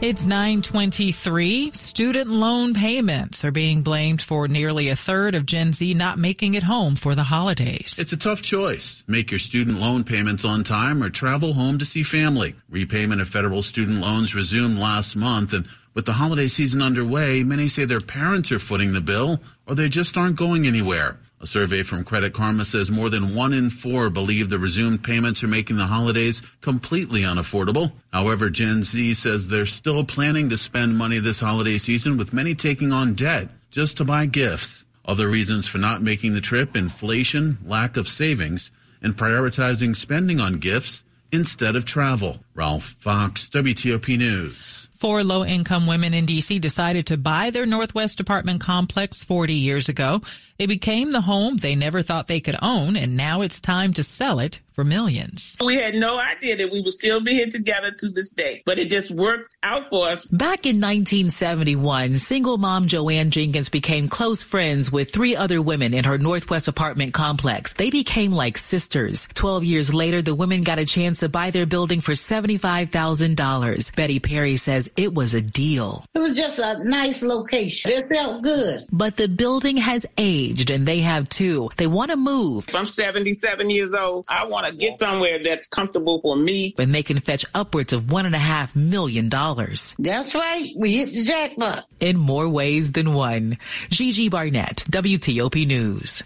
It's 0.03 0.27
923. 0.27 1.71
Student 1.73 2.31
loan 2.31 2.75
payments 2.75 3.47
are 3.47 3.51
being 3.51 3.81
blamed 3.81 4.21
for 4.21 4.47
nearly 4.47 4.91
a 4.91 4.97
third 4.97 5.35
of 5.35 5.47
Gen 5.47 5.73
Z 5.73 5.95
not 5.95 6.19
making 6.19 6.53
it 6.53 6.63
home 6.63 6.97
for 6.97 7.15
the 7.15 7.23
holidays. 7.25 7.99
It's 7.99 8.13
a 8.13 8.19
tough 8.19 8.43
choice. 8.43 9.03
Make 9.09 9.31
your 9.31 9.39
student 9.39 9.81
loan 9.81 10.05
payments 10.05 10.45
on 10.45 10.65
time 10.65 11.03
or 11.03 11.09
travel 11.09 11.55
home 11.55 11.79
to 11.79 11.87
see 11.87 12.03
family. 12.03 12.55
Repayment 12.69 13.23
of 13.23 13.29
federal 13.31 13.63
student 13.63 14.03
loans 14.03 14.35
resumed 14.35 14.79
last 14.79 15.17
month 15.17 15.55
and 15.55 15.67
with 15.97 16.05
the 16.05 16.13
holiday 16.13 16.47
season 16.47 16.83
underway, 16.83 17.43
many 17.43 17.69
say 17.69 17.87
their 17.87 18.03
parents 18.03 18.53
are 18.53 18.59
footing 18.59 18.93
the 18.93 19.01
bill 19.01 19.41
or 19.67 19.75
they 19.75 19.89
just 19.89 20.15
aren't 20.19 20.37
going 20.37 20.67
anywhere. 20.67 21.19
A 21.41 21.47
survey 21.47 21.83
from 21.83 22.05
Credit 22.05 22.35
Karma 22.35 22.67
says 22.67 22.91
more 22.91 23.09
than 23.09 23.35
one 23.35 23.55
in 23.55 23.71
four 23.71 24.11
believe 24.11 24.51
the 24.51 24.59
resumed 24.59 25.03
payments 25.03 25.43
are 25.43 25.49
making 25.49 25.77
the 25.77 25.87
holidays 25.87 26.43
completely 26.61 27.23
unaffordable. 27.23 27.93
However, 28.13 28.51
Gen 28.51 28.85
Z 28.85 29.15
says 29.15 29.49
they're 29.49 29.65
still 29.65 30.05
planning 30.05 30.51
to 30.51 30.59
spend 30.59 30.99
money 30.99 31.19
this 31.19 31.41
holiday 31.41 31.79
season, 31.79 32.19
with 32.19 32.33
many 32.33 32.55
taking 32.55 32.93
on 32.93 33.15
debt 33.15 33.51
just 33.71 33.97
to 33.97 34.05
buy 34.05 34.27
gifts. 34.27 34.85
Other 35.07 35.29
reasons 35.29 35.67
for 35.67 35.79
not 35.79 36.03
making 36.03 36.35
the 36.35 36.43
trip 36.43 36.77
inflation, 36.77 37.57
lack 37.65 37.97
of 37.97 38.07
savings, 38.07 38.71
and 39.01 39.17
prioritizing 39.17 39.97
spending 39.97 40.41
on 40.41 40.59
gifts 40.59 41.05
instead 41.33 41.75
of 41.75 41.87
travel. 41.87 42.41
Ralph 42.55 42.97
Fox, 42.99 43.49
WTOP 43.49 44.19
News. 44.19 44.86
Four 44.97 45.25
low 45.25 45.45
income 45.45 45.87
women 45.87 46.15
in 46.15 46.25
D.C. 46.25 46.59
decided 46.59 47.07
to 47.09 47.19
buy 47.19 47.51
their 47.51 47.67
Northwest 47.67 48.19
apartment 48.19 48.63
complex 48.63 49.23
40 49.25 49.55
years 49.55 49.91
ago. 49.91 50.23
It 50.59 50.69
became 50.69 51.13
the 51.13 51.21
home 51.21 51.59
they 51.59 51.75
never 51.75 52.03
thought 52.03 52.29
they 52.29 52.41
could 52.41 52.57
own, 52.63 52.97
and 52.97 53.17
now 53.17 53.43
it's 53.43 53.61
time 53.61 53.93
to 53.95 54.03
sell 54.03 54.39
it 54.39 54.61
for 54.73 54.85
millions. 54.85 55.57
We 55.65 55.77
had 55.77 55.95
no 55.95 56.19
idea 56.19 56.57
that 56.57 56.71
we 56.71 56.83
would 56.83 56.93
still 56.93 57.21
be 57.21 57.33
here 57.33 57.47
together 57.47 57.93
to 57.93 58.09
this 58.11 58.29
day, 58.31 58.63
but 58.67 58.79
it 58.79 58.91
just 58.91 59.11
worked 59.11 59.57
out 59.63 59.89
for 59.89 60.07
us. 60.07 60.27
Back 60.27 60.67
in 60.67 60.77
1971, 60.77 62.19
single 62.19 62.59
mom 62.59 62.87
Joanne 62.87 63.31
Jenkins 63.31 63.71
became 63.71 64.09
close 64.09 64.43
friends 64.43 64.93
with 64.93 65.13
three 65.13 65.35
other 65.35 65.63
women 65.63 65.95
in 65.95 66.05
her 66.05 66.19
Northwest 66.19 66.69
apartment 66.69 67.15
complex. 67.15 67.73
They 67.73 67.91
became 67.91 68.33
like 68.33 68.59
sisters. 68.59 69.29
Twelve 69.35 69.65
years 69.65 69.95
later, 69.95 70.21
the 70.21 70.35
women 70.35 70.63
got 70.63 70.79
a 70.79 70.85
chance 70.85 71.21
to 71.21 71.31
buy 71.31 71.51
their 71.51 71.67
building 71.67 72.03
for 72.03 72.13
$75,000. 72.13 73.97
Betty 73.97 74.21
Perry 74.21 74.57
says 74.57 74.91
it 74.97 75.15
was 75.15 75.33
a 75.33 75.41
deal. 75.41 76.05
It 76.15 76.19
was 76.19 76.33
just 76.33 76.59
a 76.59 76.77
nice 76.81 77.23
location. 77.23 77.91
It 77.91 78.09
felt 78.09 78.43
good. 78.43 78.85
But 78.93 79.17
the 79.17 79.29
building 79.29 79.79
has 79.79 80.05
aged 80.19 80.46
and 80.71 80.87
they 80.87 81.01
have 81.01 81.29
too. 81.29 81.71
They 81.77 81.87
want 81.87 82.11
to 82.11 82.17
move. 82.17 82.69
If 82.69 82.75
I'm 82.75 82.87
77 82.87 83.71
years 83.71 83.95
old, 83.95 84.27
I 84.29 84.45
want 84.47 84.67
to 84.67 84.75
get 84.75 84.99
somewhere 85.01 85.43
that's 85.43 85.69
comfortable 85.69 86.21
for 86.21 86.37
me. 86.37 86.75
And 86.79 86.95
they 86.95 87.03
can 87.03 87.21
fetch 87.21 87.45
upwards 87.55 87.93
of 87.93 88.11
one 88.11 88.27
and 88.27 88.35
a 88.35 88.39
half 88.39 88.75
million 88.77 89.29
dollars. 89.29 89.95
That's 89.99 90.35
right. 90.35 90.71
We 90.77 90.97
hit 90.97 91.13
the 91.13 91.25
jackpot. 91.25 91.87
In 92.01 92.17
more 92.17 92.49
ways 92.49 92.93
than 92.93 93.15
one. 93.15 93.59
Gigi 93.91 94.29
Barnett, 94.29 94.85
WTOP 94.91 95.67
News. 95.67 96.23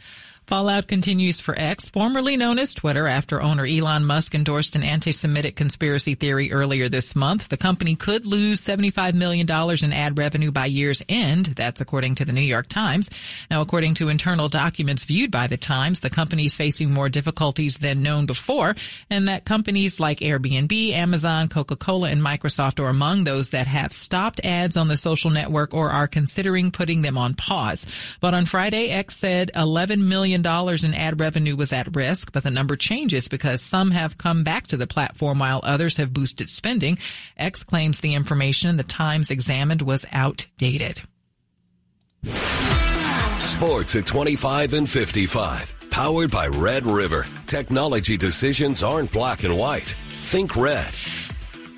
Fallout 0.51 0.89
continues 0.89 1.41
for 1.41 1.57
X, 1.57 1.91
formerly 1.91 2.37
known 2.37 2.59
as 2.59 2.75
Twitter, 2.75 3.07
after 3.07 3.41
owner 3.41 3.65
Elon 3.65 4.05
Musk 4.05 4.35
endorsed 4.35 4.75
an 4.75 4.83
anti-Semitic 4.83 5.55
conspiracy 5.55 6.17
theory 6.17 6.51
earlier 6.51 6.89
this 6.89 7.15
month. 7.15 7.47
The 7.47 7.57
company 7.57 7.95
could 7.95 8.27
lose 8.27 8.61
$75 8.61 9.15
million 9.15 9.49
in 9.49 9.93
ad 9.93 10.19
revenue 10.19 10.51
by 10.51 10.67
year's 10.67 11.05
end. 11.09 11.47
That's 11.47 11.81
according 11.81 12.17
to 12.17 12.25
the 12.25 12.33
New 12.33 12.41
York 12.41 12.67
Times. 12.67 13.11
Now, 13.49 13.61
according 13.61 13.95
to 13.95 14.09
internal 14.09 14.49
documents 14.49 15.05
viewed 15.05 15.31
by 15.31 15.47
the 15.47 15.57
Times, 15.57 16.01
the 16.01 16.11
company 16.11 16.47
is 16.47 16.57
facing 16.57 16.91
more 16.91 17.09
difficulties 17.09 17.79
than 17.79 18.03
known 18.03 18.27
before, 18.27 18.75
and 19.09 19.29
that 19.29 19.45
companies 19.45 20.01
like 20.01 20.19
Airbnb, 20.19 20.93
Amazon, 20.95 21.47
Coca-Cola, 21.49 22.11
and 22.11 22.21
Microsoft 22.21 22.81
are 22.81 22.89
among 22.89 23.23
those 23.23 23.51
that 23.51 23.69
have 23.69 23.93
stopped 23.93 24.41
ads 24.43 24.77
on 24.77 24.89
the 24.89 24.97
social 24.97 25.31
network 25.31 25.73
or 25.73 25.91
are 25.91 26.09
considering 26.09 26.73
putting 26.73 27.03
them 27.03 27.17
on 27.17 27.35
pause. 27.35 27.87
But 28.21 28.35
on 28.35 28.47
Friday, 28.47 28.89
X 28.89 29.17
said 29.17 29.53
11 29.55 30.09
million 30.09 30.40
dollars 30.43 30.85
in 30.85 30.95
ad 30.95 31.21
revenue 31.21 31.57
was 31.57 31.73
at 31.73 31.95
risk, 31.95 32.33
but 32.33 32.43
the 32.43 32.51
number 32.51 32.77
changes 32.77 33.29
because 33.29 33.63
some 33.63 33.91
have 33.91 34.19
come 34.19 34.45
back 34.45 34.67
to 34.69 34.77
the 34.77 34.87
platform 34.87 35.39
while 35.39 35.61
others 35.63 35.97
have 35.97 36.13
boosted 36.13 36.51
spending. 36.51 36.99
X 37.37 37.63
claims 37.63 38.01
the 38.01 38.15
information 38.15 38.77
the 38.77 38.83
Times 38.83 39.31
examined 39.31 39.83
was 39.83 40.07
outdated. 40.13 41.03
Sports 43.45 43.97
at 43.97 44.07
25 44.07 44.75
and 44.75 44.89
55. 44.89 45.75
Powered 45.91 46.31
by 46.31 46.47
Red 46.47 46.87
River. 46.87 47.27
Technology 47.47 48.17
decisions 48.17 48.83
aren't 48.83 49.11
black 49.11 49.43
and 49.45 49.57
white. 49.57 49.95
Think 50.21 50.57
red. 50.57 50.93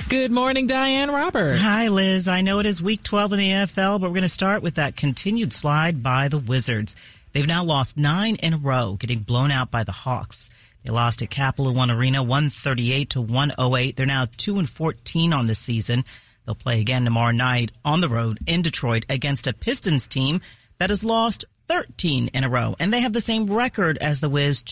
Good 0.09 0.31
morning, 0.31 0.66
Diane 0.66 1.11
Roberts. 1.11 1.59
Hi, 1.59 1.88
Liz. 1.88 2.29
I 2.29 2.42
know 2.42 2.59
it 2.59 2.66
is 2.66 2.83
week 2.83 3.03
12 3.03 3.33
in 3.33 3.38
the 3.38 3.51
NFL, 3.51 3.98
but 3.98 4.09
we're 4.11 4.14
going 4.14 4.22
to 4.22 4.29
start 4.29 4.62
with 4.62 4.75
that 4.75 4.94
continued 4.94 5.55
slide 5.55 6.03
by 6.03 6.29
the 6.29 6.37
Wizards. 6.38 6.96
They've 7.33 7.47
now 7.47 7.64
lost 7.64 7.97
nine 7.97 8.37
in 8.37 8.55
a 8.55 8.59
row, 8.59 8.97
getting 8.99 9.21
blown 9.21 9.51
out 9.51 9.71
by 9.71 9.85
the 9.85 9.92
Hawks. 9.92 10.51
They 10.85 10.90
lost 10.90 11.23
at 11.23 11.31
Capital 11.31 11.73
One 11.73 11.90
Arena, 11.90 12.23
138 12.23 13.11
to 13.11 13.21
108. 13.21 13.97
They're 13.97 14.07
now 14.07 14.27
2 14.37 14.59
and 14.59 14.68
14 14.68 15.33
on 15.33 15.47
the 15.47 15.55
season. 15.55 16.05
They'll 16.45 16.55
play 16.55 16.81
again 16.81 17.05
tomorrow 17.05 17.33
night 17.33 17.73
on 17.85 18.01
the 18.01 18.09
road 18.09 18.38
in 18.47 18.62
Detroit 18.62 19.07
against 19.09 19.47
a 19.47 19.53
Pistons 19.53 20.09
team 20.09 20.40
that 20.79 20.90
has 20.90 21.05
lost 21.05 21.45
13 21.68 22.29
in 22.29 22.45
a 22.45 22.49
row. 22.49 22.75
And 22.81 22.92
they 22.92 23.01
have 23.01 23.12
the 23.12 23.21
same 23.21 23.47
record 23.47 23.97
as 23.99 24.21
the 24.21 24.29
Wiz, 24.29 24.62